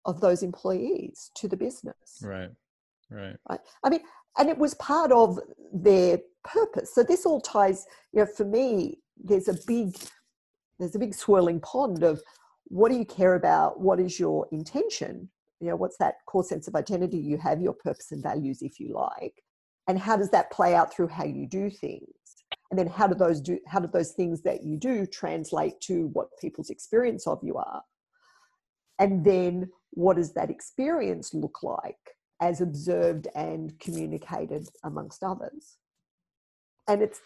of 0.04 0.20
those 0.20 0.42
employees 0.42 1.30
to 1.34 1.48
the 1.48 1.56
business. 1.56 2.20
right, 2.22 2.50
right. 3.10 3.36
Right. 3.48 3.60
I 3.82 3.90
mean, 3.90 4.00
and 4.38 4.48
it 4.48 4.58
was 4.58 4.74
part 4.74 5.12
of 5.12 5.38
their 5.72 6.18
purpose. 6.44 6.94
So 6.94 7.02
this 7.02 7.26
all 7.26 7.40
ties, 7.40 7.86
you 8.12 8.20
know, 8.20 8.26
for 8.26 8.44
me, 8.44 8.98
there's 9.22 9.48
a 9.48 9.56
big, 9.66 9.96
there's 10.78 10.94
a 10.94 10.98
big 10.98 11.14
swirling 11.14 11.60
pond 11.60 12.02
of 12.02 12.20
what 12.64 12.90
do 12.90 12.98
you 12.98 13.04
care 13.04 13.34
about? 13.34 13.80
What 13.80 14.00
is 14.00 14.18
your 14.18 14.46
intention? 14.50 15.28
You 15.60 15.68
know, 15.68 15.76
what's 15.76 15.96
that 15.98 16.14
core 16.26 16.44
sense 16.44 16.68
of 16.68 16.74
identity 16.74 17.18
you 17.18 17.38
have, 17.38 17.60
your 17.60 17.74
purpose 17.74 18.10
and 18.10 18.22
values, 18.22 18.60
if 18.60 18.80
you 18.80 18.92
like, 18.94 19.34
and 19.86 19.98
how 19.98 20.16
does 20.16 20.30
that 20.30 20.50
play 20.50 20.74
out 20.74 20.92
through 20.92 21.08
how 21.08 21.24
you 21.24 21.46
do 21.46 21.70
things? 21.70 22.06
And 22.70 22.78
then 22.78 22.86
how 22.86 23.06
do 23.06 23.14
those 23.14 23.40
do 23.40 23.58
how 23.68 23.78
do 23.78 23.86
those 23.86 24.12
things 24.12 24.42
that 24.42 24.64
you 24.64 24.76
do 24.76 25.06
translate 25.06 25.80
to 25.82 26.08
what 26.12 26.28
people's 26.40 26.70
experience 26.70 27.26
of 27.26 27.38
you 27.42 27.56
are? 27.56 27.82
And 28.98 29.24
then 29.24 29.70
what 29.90 30.16
does 30.16 30.32
that 30.34 30.50
experience 30.50 31.34
look 31.34 31.62
like 31.62 31.96
as 32.40 32.60
observed 32.60 33.28
and 33.34 33.78
communicated 33.78 34.68
amongst 34.82 35.22
others? 35.22 35.76
And 36.88 37.02
it's 37.02 37.20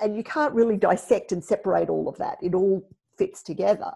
and 0.00 0.16
you 0.16 0.24
can't 0.24 0.54
really 0.54 0.76
dissect 0.76 1.32
and 1.32 1.44
separate 1.44 1.88
all 1.90 2.08
of 2.08 2.16
that. 2.18 2.38
It 2.42 2.54
all 2.54 2.88
fits 3.18 3.42
together. 3.42 3.92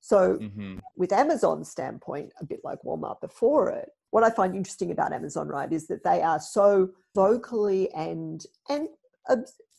So, 0.00 0.36
mm-hmm. 0.36 0.78
with 0.96 1.12
Amazon's 1.12 1.68
standpoint, 1.68 2.32
a 2.40 2.44
bit 2.44 2.60
like 2.62 2.78
Walmart 2.84 3.20
before 3.20 3.70
it, 3.70 3.90
what 4.10 4.22
I 4.22 4.30
find 4.30 4.54
interesting 4.54 4.90
about 4.90 5.12
Amazon, 5.12 5.48
right, 5.48 5.72
is 5.72 5.86
that 5.88 6.04
they 6.04 6.22
are 6.22 6.40
so 6.40 6.90
vocally 7.14 7.90
and 7.92 8.44
and 8.68 8.88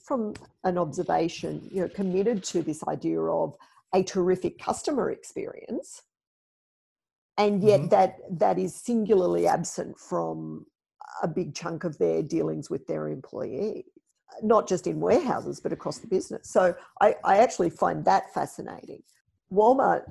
from 0.04 0.34
an 0.64 0.78
observation, 0.78 1.68
you 1.72 1.82
know, 1.82 1.90
committed 1.90 2.44
to 2.44 2.64
this 2.64 2.84
idea 2.88 3.22
of 3.22 3.56
a 3.94 4.04
terrific 4.04 4.60
customer 4.60 5.12
experience, 5.12 6.02
and 7.40 7.64
yet 7.64 7.80
mm-hmm. 7.80 7.90
that 7.90 8.18
that 8.30 8.60
is 8.60 8.76
singularly 8.76 9.48
absent 9.48 9.98
from 9.98 10.66
a 11.24 11.28
big 11.28 11.56
chunk 11.56 11.84
of 11.84 11.98
their 11.98 12.22
dealings 12.22 12.70
with 12.70 12.86
their 12.86 13.08
employees 13.08 13.84
not 14.44 14.68
just 14.68 14.86
in 14.86 15.00
warehouses 15.00 15.60
but 15.60 15.74
across 15.74 15.98
the 15.98 16.08
business. 16.08 16.50
So 16.50 16.76
I, 17.02 17.16
I 17.24 17.38
actually 17.40 17.72
find 17.72 18.06
that 18.06 18.32
fascinating. 18.34 19.02
Walmart 19.52 20.04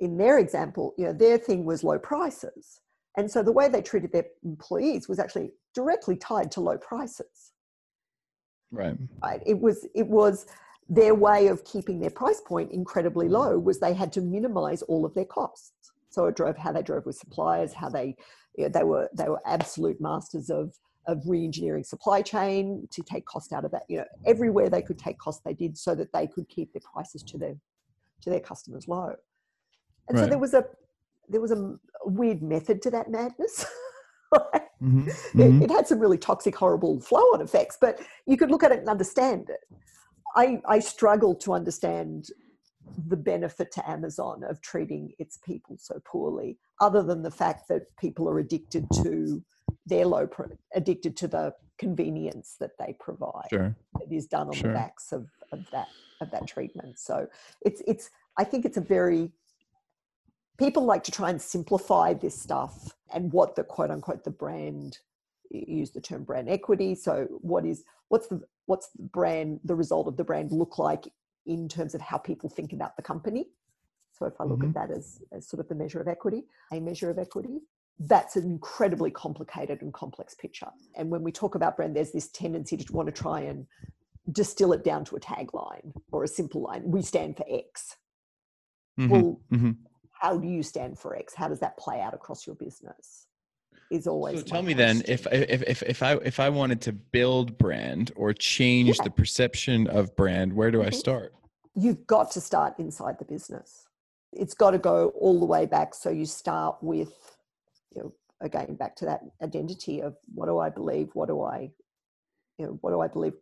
in 0.00 0.16
their 0.16 0.38
example 0.38 0.94
you 0.96 1.06
know 1.06 1.12
their 1.12 1.38
thing 1.38 1.64
was 1.64 1.82
low 1.82 1.98
prices. 1.98 2.80
And 3.16 3.30
so 3.30 3.42
the 3.42 3.52
way 3.52 3.68
they 3.68 3.82
treated 3.82 4.12
their 4.12 4.26
employees 4.44 5.08
was 5.08 5.18
actually 5.18 5.52
directly 5.74 6.16
tied 6.16 6.50
to 6.52 6.60
low 6.60 6.76
prices. 6.78 7.52
Right. 8.72 8.96
Right? 9.22 9.42
It 9.46 9.58
was 9.58 9.86
it 9.94 10.06
was 10.06 10.46
their 10.88 11.14
way 11.14 11.46
of 11.46 11.64
keeping 11.64 11.98
their 12.00 12.10
price 12.10 12.42
point 12.42 12.70
incredibly 12.70 13.28
low 13.28 13.58
was 13.58 13.80
they 13.80 13.94
had 13.94 14.12
to 14.12 14.20
minimize 14.20 14.82
all 14.82 15.06
of 15.06 15.14
their 15.14 15.24
costs 15.24 15.92
so 16.14 16.26
it 16.26 16.36
drove 16.36 16.56
how 16.56 16.72
they 16.72 16.82
drove 16.82 17.04
with 17.06 17.16
suppliers 17.16 17.72
how 17.72 17.88
they 17.88 18.16
you 18.56 18.64
know, 18.64 18.70
they 18.70 18.84
were 18.84 19.08
they 19.16 19.28
were 19.28 19.40
absolute 19.46 20.00
masters 20.00 20.50
of 20.50 20.74
of 21.06 21.22
re-engineering 21.26 21.84
supply 21.84 22.22
chain 22.22 22.88
to 22.90 23.02
take 23.02 23.26
cost 23.26 23.52
out 23.52 23.64
of 23.64 23.70
that. 23.72 23.82
You 23.88 23.98
know, 23.98 24.04
everywhere 24.26 24.70
they 24.70 24.82
could 24.82 24.98
take 24.98 25.18
cost, 25.18 25.44
they 25.44 25.52
did 25.52 25.76
so 25.76 25.94
that 25.94 26.12
they 26.12 26.26
could 26.26 26.48
keep 26.48 26.72
their 26.72 26.82
prices 26.92 27.22
to 27.24 27.38
their 27.38 27.54
to 28.22 28.30
their 28.30 28.40
customers 28.40 28.88
low. 28.88 29.14
And 30.08 30.18
right. 30.18 30.24
so 30.24 30.30
there 30.30 30.38
was 30.38 30.54
a 30.54 30.64
there 31.28 31.40
was 31.40 31.50
a 31.52 31.76
weird 32.04 32.42
method 32.42 32.82
to 32.82 32.90
that 32.90 33.10
madness. 33.10 33.66
mm-hmm. 34.34 35.08
Mm-hmm. 35.08 35.40
It, 35.40 35.62
it, 35.64 35.70
had 35.70 35.86
some 35.86 35.98
really 35.98 36.18
toxic, 36.18 36.54
horrible 36.54 37.00
flow-on 37.00 37.40
effects, 37.40 37.78
but 37.80 38.00
you 38.26 38.36
could 38.36 38.50
look 38.50 38.62
at 38.62 38.72
it 38.72 38.80
and 38.80 38.88
understand 38.88 39.48
it. 39.48 39.60
I, 40.36 40.60
I 40.68 40.80
struggle 40.80 41.34
to 41.36 41.54
understand 41.54 42.28
the 43.08 43.16
benefit 43.16 43.72
to 43.72 43.88
Amazon 43.88 44.44
of 44.44 44.60
treating 44.60 45.12
its 45.18 45.38
people 45.38 45.76
so 45.78 46.00
poorly, 46.04 46.58
other 46.80 47.02
than 47.02 47.22
the 47.22 47.30
fact 47.30 47.68
that 47.68 47.94
people 47.96 48.28
are 48.28 48.38
addicted 48.38 48.86
to 49.02 49.42
their 49.86 50.06
low, 50.06 50.26
pro- 50.26 50.56
addicted 50.74 51.16
to 51.18 51.28
the 51.28 51.54
convenience 51.78 52.56
that 52.60 52.72
they 52.78 52.96
provide. 53.00 53.48
Sure. 53.50 53.76
It 54.00 54.12
is 54.12 54.26
done 54.26 54.48
on 54.48 54.54
sure. 54.54 54.70
the 54.70 54.78
backs 54.78 55.12
of, 55.12 55.28
of 55.52 55.68
that 55.72 55.88
of 56.20 56.30
that 56.30 56.46
treatment. 56.46 56.98
So 56.98 57.26
it's 57.62 57.82
it's 57.86 58.10
I 58.38 58.44
think 58.44 58.64
it's 58.64 58.76
a 58.76 58.82
very 58.82 59.32
people 60.58 60.84
like 60.84 61.04
to 61.04 61.10
try 61.10 61.30
and 61.30 61.40
simplify 61.40 62.14
this 62.14 62.40
stuff 62.40 62.92
and 63.12 63.32
what 63.32 63.56
the 63.56 63.64
quote 63.64 63.90
unquote 63.90 64.24
the 64.24 64.30
brand 64.30 64.98
use 65.50 65.90
the 65.90 66.00
term 66.00 66.24
brand 66.24 66.48
equity. 66.48 66.94
So 66.94 67.26
what 67.40 67.64
is 67.64 67.84
what's 68.08 68.28
the 68.28 68.42
what's 68.66 68.88
the 68.88 69.02
brand 69.02 69.60
the 69.64 69.74
result 69.74 70.08
of 70.08 70.16
the 70.16 70.24
brand 70.24 70.52
look 70.52 70.78
like 70.78 71.06
in 71.46 71.68
terms 71.68 71.94
of 71.94 72.00
how 72.00 72.18
people 72.18 72.48
think 72.48 72.72
about 72.72 72.96
the 72.96 73.02
company. 73.02 73.48
So 74.12 74.26
if 74.26 74.34
I 74.40 74.44
look 74.44 74.60
mm-hmm. 74.60 74.78
at 74.78 74.88
that 74.88 74.96
as, 74.96 75.20
as 75.32 75.48
sort 75.48 75.60
of 75.60 75.68
the 75.68 75.74
measure 75.74 76.00
of 76.00 76.08
equity, 76.08 76.44
a 76.72 76.80
measure 76.80 77.10
of 77.10 77.18
equity, 77.18 77.60
that's 77.98 78.36
an 78.36 78.44
incredibly 78.44 79.10
complicated 79.10 79.82
and 79.82 79.92
complex 79.92 80.34
picture. 80.34 80.68
And 80.96 81.10
when 81.10 81.22
we 81.22 81.32
talk 81.32 81.54
about 81.54 81.76
brand, 81.76 81.96
there's 81.96 82.12
this 82.12 82.28
tendency 82.28 82.76
to 82.76 82.92
want 82.92 83.06
to 83.06 83.12
try 83.12 83.40
and 83.40 83.66
distill 84.32 84.72
it 84.72 84.84
down 84.84 85.04
to 85.06 85.16
a 85.16 85.20
tagline 85.20 85.92
or 86.10 86.24
a 86.24 86.28
simple 86.28 86.62
line. 86.62 86.82
We 86.84 87.02
stand 87.02 87.36
for 87.36 87.44
X. 87.48 87.96
Mm-hmm. 88.98 89.10
Well, 89.10 89.40
mm-hmm. 89.52 89.72
how 90.12 90.38
do 90.38 90.48
you 90.48 90.62
stand 90.62 90.98
for 90.98 91.16
X? 91.16 91.34
How 91.34 91.48
does 91.48 91.60
that 91.60 91.76
play 91.76 92.00
out 92.00 92.14
across 92.14 92.46
your 92.46 92.56
business? 92.56 93.26
Is 93.90 94.06
always. 94.06 94.40
So 94.40 94.44
tell 94.44 94.62
me 94.62 94.74
question. 94.74 94.98
then, 94.98 95.04
if 95.06 95.26
if 95.30 95.62
if 95.62 95.82
if 95.82 96.02
I 96.02 96.14
if 96.14 96.40
I 96.40 96.48
wanted 96.48 96.80
to 96.82 96.92
build 96.92 97.58
brand 97.58 98.12
or 98.16 98.32
change 98.32 98.96
yeah. 98.98 99.04
the 99.04 99.10
perception 99.10 99.86
of 99.88 100.14
brand, 100.16 100.52
where 100.52 100.70
do 100.70 100.78
mm-hmm. 100.78 100.88
I 100.88 100.90
start? 100.90 101.34
you've 101.74 102.06
got 102.06 102.30
to 102.32 102.40
start 102.40 102.74
inside 102.78 103.18
the 103.18 103.24
business. 103.24 103.86
It's 104.32 104.54
got 104.54 104.72
to 104.72 104.78
go 104.78 105.12
all 105.20 105.38
the 105.38 105.46
way 105.46 105.66
back. 105.66 105.94
So 105.94 106.10
you 106.10 106.26
start 106.26 106.76
with, 106.80 107.12
you 107.94 108.02
know, 108.02 108.14
again, 108.40 108.74
back 108.74 108.96
to 108.96 109.04
that 109.06 109.20
identity 109.42 110.00
of 110.00 110.16
what 110.34 110.46
do 110.46 110.58
I 110.58 110.70
believe? 110.70 111.10
What 111.14 111.28
do 111.28 111.42
I, 111.42 111.70
you 112.58 112.66
know, 112.66 112.78
what 112.80 112.90
do 112.90 113.00
I 113.00 113.08
believe 113.08 113.34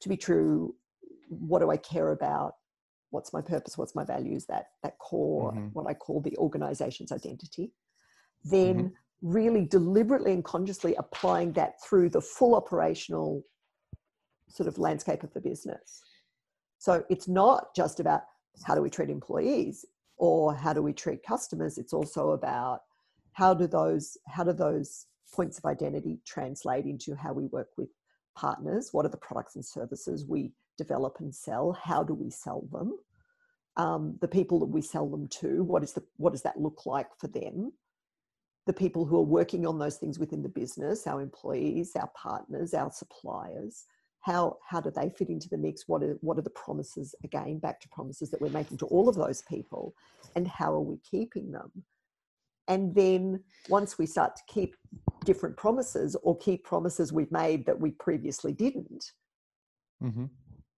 to 0.00 0.08
be 0.08 0.16
true? 0.16 0.74
What 1.28 1.60
do 1.60 1.70
I 1.70 1.76
care 1.76 2.10
about? 2.12 2.54
What's 3.10 3.32
my 3.32 3.40
purpose? 3.40 3.78
What's 3.78 3.94
my 3.94 4.04
values? 4.04 4.46
That 4.46 4.66
that 4.82 4.98
core, 4.98 5.52
mm-hmm. 5.52 5.68
what 5.68 5.86
I 5.86 5.94
call 5.94 6.20
the 6.20 6.36
organization's 6.36 7.12
identity. 7.12 7.72
Then 8.44 8.76
mm-hmm. 8.76 8.86
Really 9.24 9.64
deliberately 9.64 10.32
and 10.32 10.44
consciously 10.44 10.94
applying 10.96 11.50
that 11.54 11.82
through 11.82 12.10
the 12.10 12.20
full 12.20 12.54
operational 12.54 13.42
sort 14.48 14.68
of 14.68 14.78
landscape 14.78 15.22
of 15.22 15.32
the 15.32 15.40
business. 15.40 16.02
So 16.78 17.02
it's 17.08 17.26
not 17.26 17.74
just 17.74 18.00
about 18.00 18.20
how 18.64 18.74
do 18.74 18.82
we 18.82 18.90
treat 18.90 19.08
employees 19.08 19.86
or 20.18 20.54
how 20.54 20.74
do 20.74 20.82
we 20.82 20.92
treat 20.92 21.22
customers. 21.26 21.78
It's 21.78 21.94
also 21.94 22.32
about 22.32 22.80
how 23.32 23.54
do 23.54 23.66
those 23.66 24.16
how 24.28 24.44
do 24.44 24.52
those 24.52 25.06
points 25.34 25.56
of 25.58 25.64
identity 25.64 26.18
translate 26.26 26.84
into 26.84 27.16
how 27.16 27.32
we 27.32 27.46
work 27.46 27.68
with 27.78 27.88
partners? 28.36 28.90
What 28.92 29.06
are 29.06 29.10
the 29.10 29.16
products 29.16 29.56
and 29.56 29.64
services 29.64 30.26
we 30.28 30.52
develop 30.76 31.16
and 31.20 31.34
sell? 31.34 31.72
How 31.72 32.02
do 32.02 32.12
we 32.12 32.30
sell 32.30 32.68
them? 32.70 32.98
Um, 33.76 34.18
the 34.20 34.28
people 34.28 34.60
that 34.60 34.66
we 34.66 34.82
sell 34.82 35.08
them 35.08 35.26
to, 35.40 35.64
what 35.64 35.82
is 35.82 35.94
the 35.94 36.04
what 36.18 36.34
does 36.34 36.42
that 36.42 36.60
look 36.60 36.84
like 36.84 37.08
for 37.18 37.28
them? 37.28 37.72
The 38.66 38.72
people 38.72 39.04
who 39.04 39.16
are 39.18 39.22
working 39.22 39.66
on 39.66 39.78
those 39.78 39.96
things 39.96 40.18
within 40.18 40.42
the 40.42 40.48
business, 40.48 41.06
our 41.06 41.20
employees, 41.20 41.94
our 41.96 42.10
partners, 42.16 42.72
our 42.72 42.90
suppliers 42.90 43.84
how 44.24 44.56
how 44.66 44.80
do 44.80 44.90
they 44.90 45.10
fit 45.10 45.28
into 45.28 45.48
the 45.50 45.58
mix 45.58 45.86
what 45.86 46.02
are 46.02 46.16
what 46.22 46.38
are 46.38 46.42
the 46.42 46.50
promises 46.50 47.14
again 47.24 47.58
back 47.58 47.78
to 47.78 47.88
promises 47.90 48.30
that 48.30 48.40
we're 48.40 48.48
making 48.48 48.78
to 48.78 48.86
all 48.86 49.08
of 49.08 49.14
those 49.14 49.42
people 49.42 49.94
and 50.34 50.48
how 50.48 50.72
are 50.72 50.80
we 50.80 50.96
keeping 51.08 51.52
them 51.52 51.70
and 52.66 52.94
then 52.94 53.38
once 53.68 53.98
we 53.98 54.06
start 54.06 54.34
to 54.34 54.42
keep 54.48 54.76
different 55.24 55.56
promises 55.56 56.16
or 56.22 56.36
keep 56.38 56.64
promises 56.64 57.12
we've 57.12 57.32
made 57.32 57.66
that 57.66 57.78
we 57.78 57.90
previously 57.90 58.52
didn't 58.52 59.12
mm-hmm. 60.02 60.24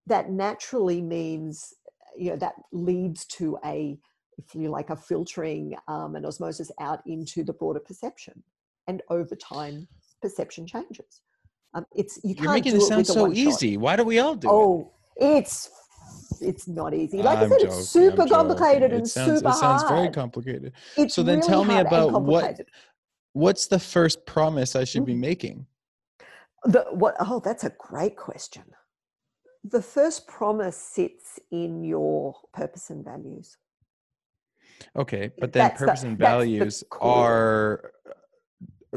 that 0.07 0.31
naturally 0.31 1.01
means 1.01 1.73
you 2.17 2.31
know 2.31 2.37
that 2.37 2.55
leads 2.73 3.25
to 3.27 3.57
a 3.65 3.97
if 4.39 4.55
you 4.55 4.69
like 4.69 4.91
a 4.91 4.97
filtering 4.97 5.75
um, 5.89 6.15
and 6.17 6.27
osmosis 6.27 6.71
out 6.81 7.01
into 7.07 7.43
the 7.43 7.53
broader 7.53 7.81
perception 7.81 8.43
and 8.89 9.03
over 9.11 9.35
time 9.35 9.89
perception 10.21 10.67
changes 10.67 11.23
um, 11.77 11.85
it's 11.95 12.19
you 12.25 12.35
You're 12.39 12.53
making 12.55 12.73
this 12.73 12.89
sound 12.89 13.07
so 13.07 13.31
easy. 13.31 13.75
Shot. 13.75 13.81
Why 13.81 13.97
do 13.97 14.05
we 14.05 14.19
all 14.19 14.35
do 14.35 14.49
oh, 14.51 14.91
it? 15.19 15.23
Oh, 15.23 15.37
it's 15.41 15.71
it's 16.41 16.67
not 16.67 16.95
easy. 16.95 17.19
Like 17.23 17.39
I'm 17.39 17.45
i 17.45 17.49
said, 17.49 17.61
joking, 17.61 17.79
it's 17.79 17.89
super 17.89 18.27
complicated 18.27 18.93
and 18.95 19.07
sounds, 19.07 19.41
super 19.41 19.51
hard. 19.51 19.57
It 19.57 19.61
sounds 19.61 19.83
hard. 19.83 19.95
very 19.95 20.11
complicated. 20.11 20.73
It's 20.97 21.15
so 21.15 21.23
then 21.23 21.39
really 21.39 21.49
tell 21.49 21.65
me 21.65 21.79
about 21.79 22.23
what 22.23 22.61
what's 23.35 23.67
the 23.67 23.79
first 23.79 24.25
promise 24.25 24.75
I 24.75 24.85
should 24.85 25.03
mm-hmm. 25.03 25.07
be 25.07 25.15
making? 25.15 25.67
The 26.65 26.87
what? 26.93 27.15
Oh, 27.21 27.41
that's 27.45 27.65
a 27.65 27.73
great 27.79 28.17
question. 28.17 28.65
The 29.65 29.83
first 29.83 30.27
promise 30.27 30.79
sits 30.79 31.39
in 31.51 31.85
your 31.85 32.35
purpose 32.55 32.89
and 32.89 33.05
values. 33.05 33.59
Okay, 34.97 35.31
but 35.39 35.53
then 35.53 35.69
that's 35.69 35.79
purpose 35.79 36.01
the, 36.03 36.09
and 36.09 36.19
values 36.19 36.85
are 37.01 37.93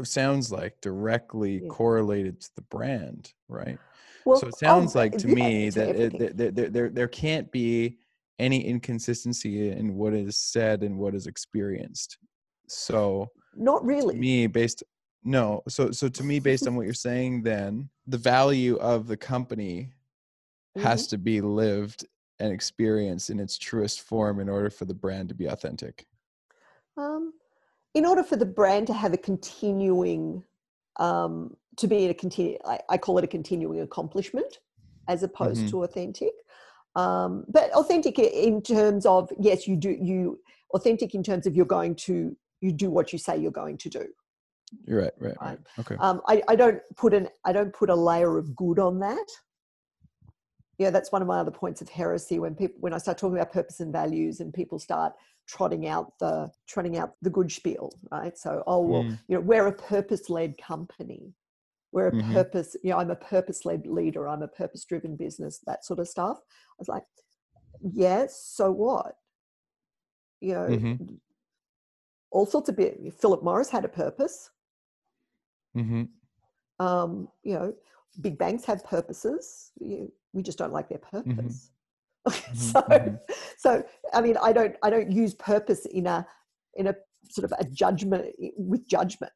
sounds 0.04 0.50
like 0.50 0.80
directly 0.80 1.60
yeah. 1.62 1.68
correlated 1.68 2.40
to 2.40 2.50
the 2.56 2.62
brand, 2.62 3.32
right? 3.48 3.78
Well, 4.24 4.38
so 4.38 4.48
it 4.48 4.58
sounds 4.58 4.94
like 4.94 5.16
to 5.18 5.28
yeah, 5.28 5.34
me 5.34 5.70
that 5.70 5.96
it, 5.96 6.36
there, 6.36 6.50
there, 6.50 6.68
there, 6.68 6.88
there 6.90 7.08
can't 7.08 7.50
be 7.50 7.98
any 8.38 8.64
inconsistency 8.64 9.70
in 9.70 9.94
what 9.94 10.14
is 10.14 10.38
said 10.38 10.82
and 10.82 10.98
what 10.98 11.14
is 11.14 11.26
experienced. 11.26 12.18
So 12.68 13.28
not 13.54 13.84
really. 13.84 14.16
me 14.16 14.46
based 14.46 14.82
no. 15.24 15.62
So 15.68 15.90
so 15.90 16.08
to 16.08 16.22
me 16.22 16.38
based 16.38 16.66
on 16.66 16.74
what 16.76 16.84
you're 16.84 16.94
saying 16.94 17.42
then 17.42 17.90
the 18.06 18.18
value 18.18 18.76
of 18.76 19.06
the 19.06 19.16
company 19.16 19.92
mm-hmm. 20.76 20.86
has 20.86 21.06
to 21.08 21.18
be 21.18 21.40
lived 21.40 22.06
and 22.40 22.52
experience 22.52 23.30
in 23.30 23.38
its 23.38 23.58
truest 23.58 24.00
form 24.00 24.40
in 24.40 24.48
order 24.48 24.70
for 24.70 24.84
the 24.84 24.94
brand 24.94 25.28
to 25.28 25.34
be 25.34 25.46
authentic. 25.46 26.06
Um 26.96 27.34
in 27.94 28.06
order 28.06 28.22
for 28.22 28.36
the 28.36 28.46
brand 28.46 28.86
to 28.86 28.92
have 28.92 29.12
a 29.12 29.16
continuing 29.16 30.44
um, 30.96 31.56
to 31.76 31.86
be 31.86 32.04
in 32.04 32.10
a 32.10 32.14
continue 32.14 32.58
I, 32.64 32.78
I, 32.88 32.98
call 32.98 33.18
it 33.18 33.24
a 33.24 33.28
continuing 33.28 33.80
accomplishment 33.80 34.58
as 35.08 35.22
opposed 35.22 35.60
mm-hmm. 35.60 35.70
to 35.70 35.84
authentic 35.84 36.32
um, 36.96 37.44
but 37.48 37.70
authentic 37.72 38.18
in 38.18 38.60
terms 38.62 39.06
of 39.06 39.30
yes 39.38 39.66
you 39.66 39.76
do 39.76 39.90
you 39.90 40.40
authentic 40.74 41.14
in 41.14 41.22
terms 41.22 41.46
of 41.46 41.56
you're 41.56 41.64
going 41.64 41.94
to 41.94 42.36
you 42.60 42.72
do 42.72 42.90
what 42.90 43.12
you 43.12 43.18
say 43.18 43.36
you're 43.36 43.50
going 43.50 43.78
to 43.78 43.88
do 43.88 44.06
you're 44.86 45.02
right 45.02 45.12
right, 45.18 45.36
right. 45.40 45.58
okay 45.78 45.96
um, 45.96 46.20
I, 46.28 46.42
I 46.48 46.56
don't 46.56 46.80
put 46.96 47.14
an 47.14 47.28
i 47.44 47.52
don't 47.52 47.72
put 47.72 47.88
a 47.88 47.94
layer 47.94 48.36
of 48.36 48.54
good 48.54 48.78
on 48.78 48.98
that 49.00 49.26
yeah, 50.80 50.88
that's 50.88 51.12
one 51.12 51.20
of 51.20 51.28
my 51.28 51.38
other 51.38 51.50
points 51.50 51.82
of 51.82 51.90
heresy 51.90 52.38
when 52.38 52.54
people 52.54 52.76
when 52.80 52.94
I 52.94 52.98
start 52.98 53.18
talking 53.18 53.36
about 53.36 53.52
purpose 53.52 53.80
and 53.80 53.92
values 53.92 54.40
and 54.40 54.50
people 54.52 54.78
start 54.78 55.12
trotting 55.46 55.86
out 55.86 56.14
the 56.18 56.50
trotting 56.66 56.96
out 56.96 57.16
the 57.20 57.28
good 57.28 57.52
spiel, 57.52 57.92
right? 58.10 58.36
So, 58.38 58.64
oh 58.66 58.80
well, 58.80 59.02
mm. 59.02 59.18
you 59.28 59.34
know, 59.34 59.42
we're 59.42 59.66
a 59.66 59.72
purpose-led 59.74 60.56
company. 60.56 61.34
We're 61.92 62.08
a 62.08 62.12
mm-hmm. 62.12 62.32
purpose, 62.32 62.76
you 62.82 62.90
know, 62.90 62.98
I'm 62.98 63.10
a 63.10 63.16
purpose-led 63.16 63.86
leader, 63.86 64.26
I'm 64.26 64.40
a 64.42 64.48
purpose-driven 64.48 65.16
business, 65.16 65.60
that 65.66 65.84
sort 65.84 65.98
of 65.98 66.08
stuff. 66.08 66.38
I 66.38 66.78
was 66.78 66.88
like, 66.88 67.02
yes, 67.92 68.42
so 68.42 68.70
what? 68.70 69.16
You 70.40 70.54
know, 70.54 70.66
mm-hmm. 70.68 71.04
all 72.30 72.46
sorts 72.46 72.70
of 72.70 72.76
bit. 72.78 72.98
Philip 73.20 73.42
Morris 73.42 73.68
had 73.68 73.84
a 73.84 73.88
purpose. 73.88 74.48
Mm-hmm. 75.76 76.04
Um, 76.86 77.28
you 77.42 77.54
know, 77.54 77.74
big 78.20 78.38
banks 78.38 78.64
have 78.64 78.84
purposes. 78.84 79.72
We 79.80 80.42
just 80.42 80.58
don't 80.58 80.72
like 80.72 80.88
their 80.88 80.98
mm-hmm. 80.98 81.32
purpose. 81.36 81.70
Mm-hmm. 82.28 82.54
so, 82.54 82.80
mm-hmm. 82.82 83.14
so 83.56 83.82
I 84.12 84.20
mean, 84.20 84.36
I 84.42 84.52
don't, 84.52 84.76
I 84.82 84.90
don't 84.90 85.10
use 85.10 85.32
purpose 85.32 85.86
in 85.86 86.06
a, 86.06 86.26
in 86.74 86.88
a 86.88 86.94
sort 87.30 87.50
of 87.50 87.58
a 87.58 87.64
judgment 87.64 88.26
with 88.58 88.86
judgment 88.86 89.32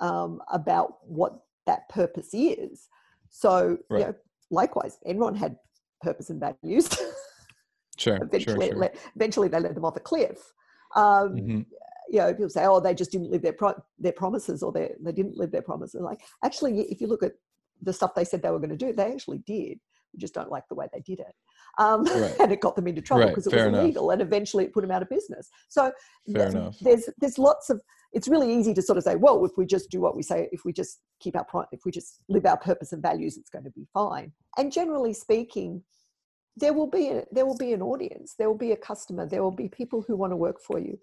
um, 0.00 0.40
about 0.52 0.96
what 1.02 1.38
that 1.66 1.88
purpose 1.88 2.28
is. 2.34 2.88
So, 3.30 3.78
right. 3.88 4.00
you 4.00 4.06
know, 4.06 4.14
likewise, 4.50 4.98
Enron 5.06 5.36
had 5.36 5.56
purpose 6.00 6.30
and 6.30 6.40
values. 6.40 6.88
Sure. 7.96 8.14
eventually, 8.22 8.68
sure, 8.68 8.76
sure. 8.76 8.90
eventually 9.16 9.48
they 9.48 9.58
let 9.58 9.74
them 9.74 9.84
off 9.84 9.96
a 9.96 10.00
cliff. 10.00 10.52
Um, 10.94 11.34
mm-hmm. 11.34 11.60
You 12.08 12.18
know, 12.20 12.32
people 12.32 12.48
say, 12.48 12.64
"Oh, 12.64 12.78
they 12.78 12.94
just 12.94 13.10
didn't 13.10 13.32
live 13.32 13.42
their 13.42 13.52
pro- 13.52 13.82
their 13.98 14.12
promises, 14.12 14.62
or 14.62 14.70
they 14.70 14.92
they 15.00 15.10
didn't 15.10 15.36
live 15.36 15.50
their 15.50 15.62
promises." 15.62 16.00
Like, 16.00 16.20
actually, 16.44 16.82
if 16.82 17.00
you 17.00 17.08
look 17.08 17.24
at 17.24 17.32
the 17.82 17.92
stuff 17.92 18.14
they 18.14 18.24
said 18.24 18.42
they 18.42 18.50
were 18.50 18.58
going 18.58 18.70
to 18.70 18.76
do, 18.76 18.92
they 18.92 19.12
actually 19.12 19.38
did. 19.38 19.78
We 20.14 20.18
just 20.18 20.34
don't 20.34 20.50
like 20.50 20.64
the 20.68 20.74
way 20.74 20.86
they 20.92 21.00
did 21.00 21.20
it. 21.20 21.34
Um, 21.78 22.04
right. 22.04 22.34
and 22.40 22.52
it 22.52 22.60
got 22.60 22.76
them 22.76 22.88
into 22.88 23.02
trouble 23.02 23.28
because 23.28 23.46
right. 23.46 23.60
it 23.60 23.70
was 23.70 23.78
illegal, 23.78 24.10
and 24.10 24.22
eventually 24.22 24.64
it 24.64 24.72
put 24.72 24.82
them 24.82 24.90
out 24.90 25.02
of 25.02 25.08
business. 25.08 25.48
So 25.68 25.92
th- 26.26 26.74
there's 26.80 27.08
there's 27.18 27.38
lots 27.38 27.70
of. 27.70 27.80
It's 28.14 28.26
really 28.26 28.52
easy 28.54 28.72
to 28.72 28.80
sort 28.80 28.96
of 28.96 29.04
say, 29.04 29.16
well, 29.16 29.44
if 29.44 29.52
we 29.58 29.66
just 29.66 29.90
do 29.90 30.00
what 30.00 30.16
we 30.16 30.22
say, 30.22 30.48
if 30.50 30.64
we 30.64 30.72
just 30.72 31.00
keep 31.20 31.36
our 31.36 31.46
if 31.72 31.80
we 31.84 31.92
just 31.92 32.20
live 32.28 32.46
our 32.46 32.56
purpose 32.56 32.92
and 32.92 33.02
values, 33.02 33.36
it's 33.36 33.50
going 33.50 33.64
to 33.64 33.70
be 33.70 33.86
fine. 33.92 34.32
And 34.56 34.72
generally 34.72 35.12
speaking, 35.12 35.82
there 36.58 36.72
will 36.72 36.86
be 36.86 37.08
a, 37.08 37.24
there 37.30 37.46
will 37.46 37.56
be 37.56 37.72
an 37.72 37.82
audience, 37.82 38.34
there 38.38 38.48
will 38.48 38.58
be 38.58 38.72
a 38.72 38.76
customer, 38.76 39.26
there 39.26 39.42
will 39.42 39.50
be 39.50 39.68
people 39.68 40.02
who 40.06 40.16
want 40.16 40.32
to 40.32 40.36
work 40.36 40.56
for 40.60 40.78
you. 40.78 40.98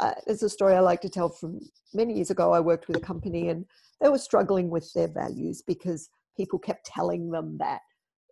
Uh, 0.00 0.14
there's 0.26 0.42
a 0.42 0.48
story 0.48 0.74
I 0.74 0.80
like 0.80 1.00
to 1.02 1.08
tell 1.08 1.28
from 1.28 1.60
many 1.92 2.14
years 2.14 2.30
ago. 2.30 2.52
I 2.52 2.60
worked 2.60 2.88
with 2.88 2.96
a 2.96 3.00
company 3.00 3.48
and 3.48 3.64
they 4.00 4.08
were 4.08 4.18
struggling 4.18 4.70
with 4.70 4.92
their 4.92 5.08
values 5.08 5.62
because 5.66 6.10
people 6.36 6.58
kept 6.58 6.86
telling 6.86 7.30
them 7.30 7.58
that 7.58 7.80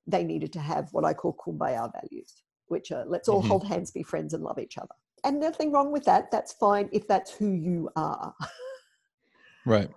they 0.07 0.23
needed 0.23 0.53
to 0.53 0.61
have 0.61 0.89
what 0.93 1.05
I 1.05 1.13
call 1.13 1.37
kumbaya 1.45 1.91
values, 2.01 2.43
which 2.69 2.93
are 2.93 3.05
let's 3.07 3.29
all 3.29 3.41
mm-hmm. 3.41 3.49
hold 3.49 3.67
hands, 3.67 3.91
be 3.91 4.03
friends, 4.03 4.33
and 4.33 4.45
love 4.45 4.59
each 4.59 4.79
other. 4.79 4.95
And 5.25 5.41
nothing 5.41 5.73
wrong 5.73 5.91
with 5.91 6.05
that. 6.05 6.31
That's 6.31 6.53
fine 6.53 6.89
if 6.93 7.09
that's 7.09 7.33
who 7.33 7.51
you 7.51 7.91
are. 7.97 8.33
right. 9.67 9.91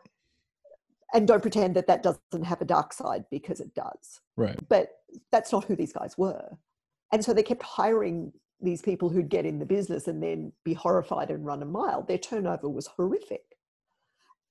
And 1.14 1.28
don't 1.28 1.42
pretend 1.42 1.76
that 1.76 1.88
that 1.88 2.02
doesn't 2.04 2.46
have 2.46 2.62
a 2.62 2.66
dark 2.66 2.94
side 2.94 3.26
because 3.30 3.60
it 3.60 3.74
does. 3.76 4.22
Right. 4.36 4.58
But 4.70 4.90
that's 5.32 5.52
not 5.52 5.66
who 5.66 5.76
these 5.76 5.94
guys 5.94 6.18
were. 6.18 6.58
And 7.12 7.24
so 7.24 7.34
they 7.34 7.44
kept 7.44 7.64
hiring 7.64 8.32
these 8.62 8.82
people 8.82 9.10
who'd 9.10 9.30
get 9.30 9.46
in 9.46 9.60
the 9.60 9.66
business 9.66 10.08
and 10.08 10.22
then 10.22 10.52
be 10.64 10.74
horrified 10.74 11.32
and 11.32 11.46
run 11.46 11.62
a 11.62 11.66
mile. 11.66 12.04
Their 12.04 12.18
turnover 12.18 12.70
was 12.70 12.88
horrific. 12.88 13.44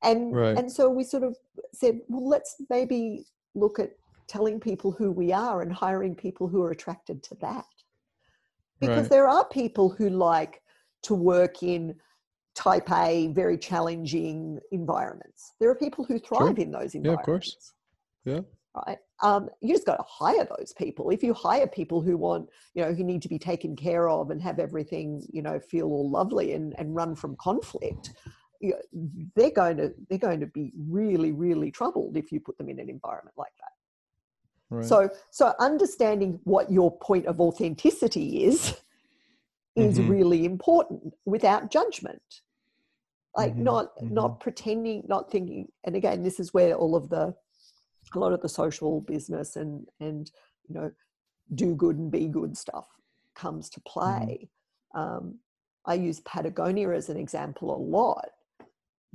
And 0.02 0.34
right. 0.34 0.56
and 0.56 0.70
so 0.70 0.88
we 0.88 1.04
sort 1.04 1.24
of 1.24 1.36
said, 1.72 2.00
well, 2.08 2.26
let's 2.28 2.56
maybe 2.70 3.26
look 3.54 3.78
at 3.78 3.90
telling 4.28 4.60
people 4.60 4.92
who 4.92 5.10
we 5.10 5.32
are 5.32 5.62
and 5.62 5.72
hiring 5.72 6.14
people 6.14 6.46
who 6.46 6.62
are 6.62 6.70
attracted 6.70 7.22
to 7.24 7.34
that. 7.40 7.64
Because 8.80 9.02
right. 9.02 9.10
there 9.10 9.28
are 9.28 9.44
people 9.48 9.88
who 9.88 10.08
like 10.08 10.62
to 11.02 11.14
work 11.14 11.62
in 11.62 11.96
type 12.54 12.90
A, 12.92 13.28
very 13.28 13.58
challenging 13.58 14.58
environments. 14.72 15.54
There 15.58 15.70
are 15.70 15.74
people 15.74 16.04
who 16.04 16.18
thrive 16.18 16.56
sure. 16.56 16.64
in 16.64 16.70
those 16.70 16.94
environments. 16.94 17.04
Yeah, 17.04 17.12
of 17.12 17.24
course. 17.24 17.72
Yeah. 18.24 18.40
Right. 18.86 18.98
Um, 19.20 19.48
you 19.60 19.74
just 19.74 19.86
got 19.86 19.96
to 19.96 20.04
hire 20.06 20.46
those 20.56 20.72
people. 20.76 21.10
If 21.10 21.22
you 21.22 21.34
hire 21.34 21.66
people 21.66 22.00
who 22.00 22.16
want, 22.16 22.48
you 22.74 22.84
know, 22.84 22.92
who 22.94 23.02
need 23.02 23.22
to 23.22 23.28
be 23.28 23.38
taken 23.38 23.74
care 23.74 24.08
of 24.08 24.30
and 24.30 24.40
have 24.40 24.58
everything, 24.58 25.26
you 25.32 25.42
know, 25.42 25.58
feel 25.58 25.86
all 25.86 26.08
lovely 26.08 26.52
and, 26.52 26.74
and 26.78 26.94
run 26.94 27.16
from 27.16 27.36
conflict, 27.36 28.12
you 28.60 28.70
know, 28.70 29.28
they're 29.34 29.50
going 29.50 29.76
to 29.78 29.92
they're 30.08 30.18
going 30.18 30.40
to 30.40 30.46
be 30.46 30.72
really 30.76 31.32
really 31.32 31.70
troubled 31.70 32.16
if 32.16 32.30
you 32.32 32.40
put 32.40 32.58
them 32.58 32.68
in 32.68 32.78
an 32.78 32.88
environment 32.88 33.36
like 33.36 33.52
that. 33.58 34.76
Right. 34.76 34.84
So 34.84 35.10
so 35.30 35.52
understanding 35.58 36.40
what 36.44 36.70
your 36.70 36.96
point 36.98 37.26
of 37.26 37.40
authenticity 37.40 38.44
is 38.44 38.76
is 39.76 39.98
mm-hmm. 39.98 40.10
really 40.10 40.44
important 40.44 41.14
without 41.24 41.70
judgment 41.70 42.22
like 43.36 43.52
mm-hmm. 43.52 43.64
not 43.64 43.96
mm-hmm. 43.96 44.14
not 44.14 44.40
pretending 44.40 45.04
not 45.08 45.30
thinking 45.30 45.68
and 45.84 45.94
again 45.94 46.22
this 46.22 46.40
is 46.40 46.52
where 46.52 46.74
all 46.74 46.96
of 46.96 47.08
the 47.08 47.34
a 48.14 48.18
lot 48.18 48.32
of 48.32 48.40
the 48.40 48.48
social 48.48 49.00
business 49.02 49.56
and 49.56 49.88
and 50.00 50.30
you 50.68 50.74
know 50.74 50.90
do 51.54 51.74
good 51.74 51.96
and 51.96 52.10
be 52.10 52.28
good 52.28 52.56
stuff 52.56 52.86
comes 53.34 53.68
to 53.70 53.80
mm-hmm. 53.80 54.00
play 54.00 54.48
um, 54.94 55.38
i 55.86 55.94
use 55.94 56.20
patagonia 56.20 56.90
as 56.90 57.08
an 57.08 57.16
example 57.16 57.74
a 57.74 57.78
lot 57.78 58.30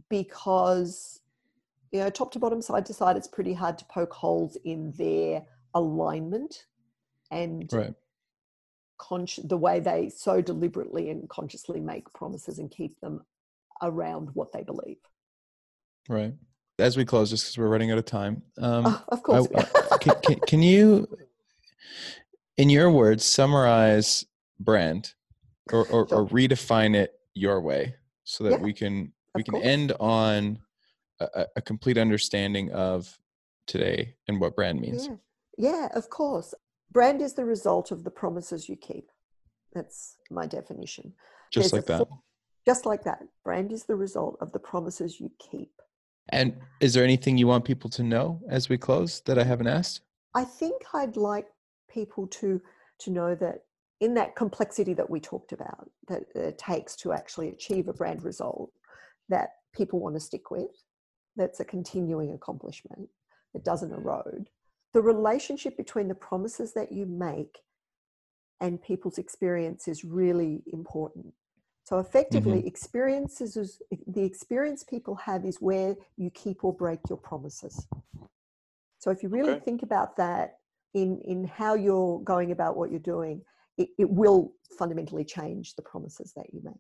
because 0.10 1.22
you 1.92 2.00
know 2.00 2.10
top 2.10 2.32
to 2.32 2.40
bottom 2.40 2.62
side 2.62 2.86
to 2.86 2.94
side 2.94 3.18
it's 3.18 3.28
pretty 3.28 3.54
hard 3.54 3.78
to 3.78 3.86
poke 3.86 4.14
holes 4.14 4.58
in 4.66 4.92
their 4.98 5.44
alignment 5.76 6.66
and 7.32 7.72
right. 7.74 7.94
the 9.44 9.58
way 9.58 9.80
they 9.80 10.10
so 10.10 10.42
deliberately 10.42 11.10
and 11.10 11.28
consciously 11.30 11.80
make 11.80 12.12
promises 12.14 12.60
and 12.60 12.72
keep 12.72 13.00
them 13.00 13.22
around 13.82 14.30
what 14.34 14.52
they 14.52 14.64
believe 14.64 14.98
right 16.10 16.34
as 16.80 16.98
we 16.98 17.06
close 17.06 17.30
just 17.30 17.46
because 17.46 17.58
we're 17.58 17.68
running 17.68 17.92
out 17.92 17.98
of 17.98 18.06
time 18.06 18.42
um, 18.62 18.84
oh, 18.86 19.04
of 19.10 19.24
course. 19.24 19.48
I, 19.56 19.66
I, 19.92 19.98
can, 19.98 20.16
can, 20.24 20.40
can 20.42 20.62
you 20.62 21.08
in 22.58 22.70
your 22.70 22.92
words 22.92 23.24
summarize 23.24 24.26
brand 24.60 25.14
or, 25.72 25.88
or, 25.88 26.02
or 26.14 26.28
redefine 26.28 26.96
it 26.96 27.14
your 27.34 27.62
way 27.62 27.96
so 28.24 28.44
that 28.44 28.52
yeah, 28.52 28.58
we 28.58 28.74
can 28.74 29.12
we 29.36 29.44
can 29.44 29.54
course. 29.54 29.66
end 29.66 29.94
on 30.00 30.60
a, 31.20 31.46
a, 31.56 31.62
complete 31.62 31.98
understanding 31.98 32.72
of 32.72 33.18
today 33.66 34.16
and 34.28 34.40
what 34.40 34.56
brand 34.56 34.80
means? 34.80 35.08
Yeah. 35.08 35.16
yeah 35.58 35.88
of 35.96 36.10
course. 36.10 36.54
Brand 36.92 37.22
is 37.22 37.34
the 37.34 37.46
result 37.46 37.92
of 37.92 38.04
the 38.04 38.12
promises 38.12 38.70
you 38.70 38.76
keep. 38.76 39.10
That's 39.74 40.18
my 40.30 40.46
definition. 40.46 41.14
Just 41.52 41.72
There's 41.72 41.90
like 41.90 42.00
that? 42.00 42.08
just 42.68 42.86
like 42.86 43.04
that. 43.06 43.24
Brand 43.44 43.72
is 43.72 43.86
the 43.86 43.96
result 43.96 44.38
of 44.40 44.52
the 44.52 44.60
promises 44.60 45.20
you 45.20 45.32
keep 45.40 45.72
and 46.30 46.56
is 46.80 46.94
there 46.94 47.04
anything 47.04 47.38
you 47.38 47.48
want 47.48 47.66
people 47.66 47.90
to 47.92 48.04
know 48.04 48.42
as 48.50 48.70
we 48.70 48.78
close 48.78 49.22
that 49.22 49.38
I 49.38 49.44
haven't 49.44 49.68
asked? 49.68 50.02
I 50.36 50.44
think 50.44 50.82
I'd 50.94 51.18
like 51.18 51.48
people 51.90 52.28
to 52.28 52.62
to 53.00 53.12
know 53.12 53.36
that 53.36 53.64
in 54.00 54.14
that 54.14 54.36
complexity 54.36 54.94
that 54.94 55.10
we 55.10 55.20
talked 55.20 55.52
about 55.52 55.90
that 56.08 56.24
it 56.36 56.58
takes 56.58 56.96
to 56.98 57.14
actually 57.14 57.50
achieve 57.50 57.88
a 57.88 57.94
brand 57.94 58.24
result 58.24 58.72
that 59.30 59.50
people 59.74 60.00
want 60.00 60.16
to 60.16 60.20
stick 60.20 60.52
with, 60.52 60.68
that's 61.36 61.60
a 61.60 61.66
continuing 61.66 62.34
accomplishment 62.34 63.10
that 63.54 63.64
doesn't 63.64 63.94
erode. 63.94 64.50
The 64.94 65.02
relationship 65.02 65.76
between 65.78 66.08
the 66.08 66.16
promises 66.16 66.74
that 66.74 66.92
you 66.92 67.06
make 67.06 67.60
and 68.62 68.82
people's 68.82 69.18
experience 69.18 69.88
is 69.88 70.04
really 70.04 70.64
important. 70.72 71.34
So 71.84 72.00
effectively, 72.00 72.60
mm-hmm. 72.60 72.68
experiences 72.68 73.58
is 73.58 73.82
the 74.08 74.24
experience 74.24 74.84
people 74.84 75.16
have 75.16 75.46
is 75.46 75.58
where 75.58 75.96
you 76.18 76.30
keep 76.30 76.64
or 76.64 76.74
break 76.74 77.00
your 77.10 77.18
promises. 77.18 77.86
So 79.00 79.12
if 79.12 79.22
you 79.22 79.30
really 79.30 79.52
okay. 79.52 79.66
think 79.66 79.84
about 79.84 80.16
that 80.18 80.60
in 80.94 81.20
in 81.26 81.44
how 81.46 81.74
you're 81.74 82.22
going 82.22 82.52
about 82.52 82.78
what 82.78 82.90
you're 82.90 83.00
doing, 83.00 83.42
it, 83.78 83.90
it 84.00 84.10
will 84.10 84.54
fundamentally 84.78 85.26
change 85.26 85.76
the 85.76 85.82
promises 85.82 86.32
that 86.36 86.54
you 86.54 86.62
make 86.64 86.74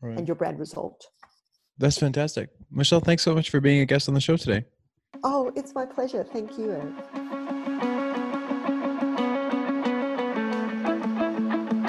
right. 0.00 0.18
and 0.18 0.26
your 0.26 0.34
brand 0.34 0.58
result. 0.58 1.06
That's 1.78 1.98
fantastic. 1.98 2.50
Michelle, 2.72 3.00
thanks 3.00 3.22
so 3.22 3.34
much 3.34 3.50
for 3.50 3.60
being 3.60 3.80
a 3.80 3.86
guest 3.86 4.08
on 4.08 4.14
the 4.14 4.20
show 4.20 4.36
today. 4.36 4.64
Oh, 5.22 5.52
it's 5.54 5.74
my 5.74 5.86
pleasure. 5.86 6.24
Thank 6.24 6.58
you, 6.58 6.72
Eric. 6.72 7.24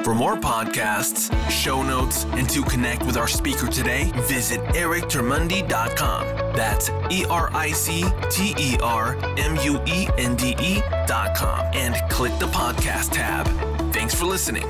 For 0.10 0.16
more 0.16 0.36
podcasts, 0.36 1.30
show 1.52 1.84
notes, 1.84 2.24
and 2.32 2.50
to 2.50 2.64
connect 2.64 3.06
with 3.06 3.16
our 3.16 3.28
speaker 3.28 3.68
today, 3.68 4.06
visit 4.24 4.60
erictermuende.com. 4.70 6.26
That's 6.56 6.90
E 7.12 7.26
R 7.30 7.52
I 7.54 7.72
C 7.72 8.06
T 8.32 8.56
E 8.58 8.80
R 8.82 9.16
M 9.38 9.56
U 9.58 9.80
E 9.86 10.08
N 10.18 10.36
D 10.36 10.56
E.com 10.60 11.60
and 11.76 11.94
click 12.10 12.32
the 12.40 12.48
podcast 12.48 13.12
tab. 13.12 13.46
Thanks 13.94 14.16
for 14.16 14.26
listening. 14.26 14.66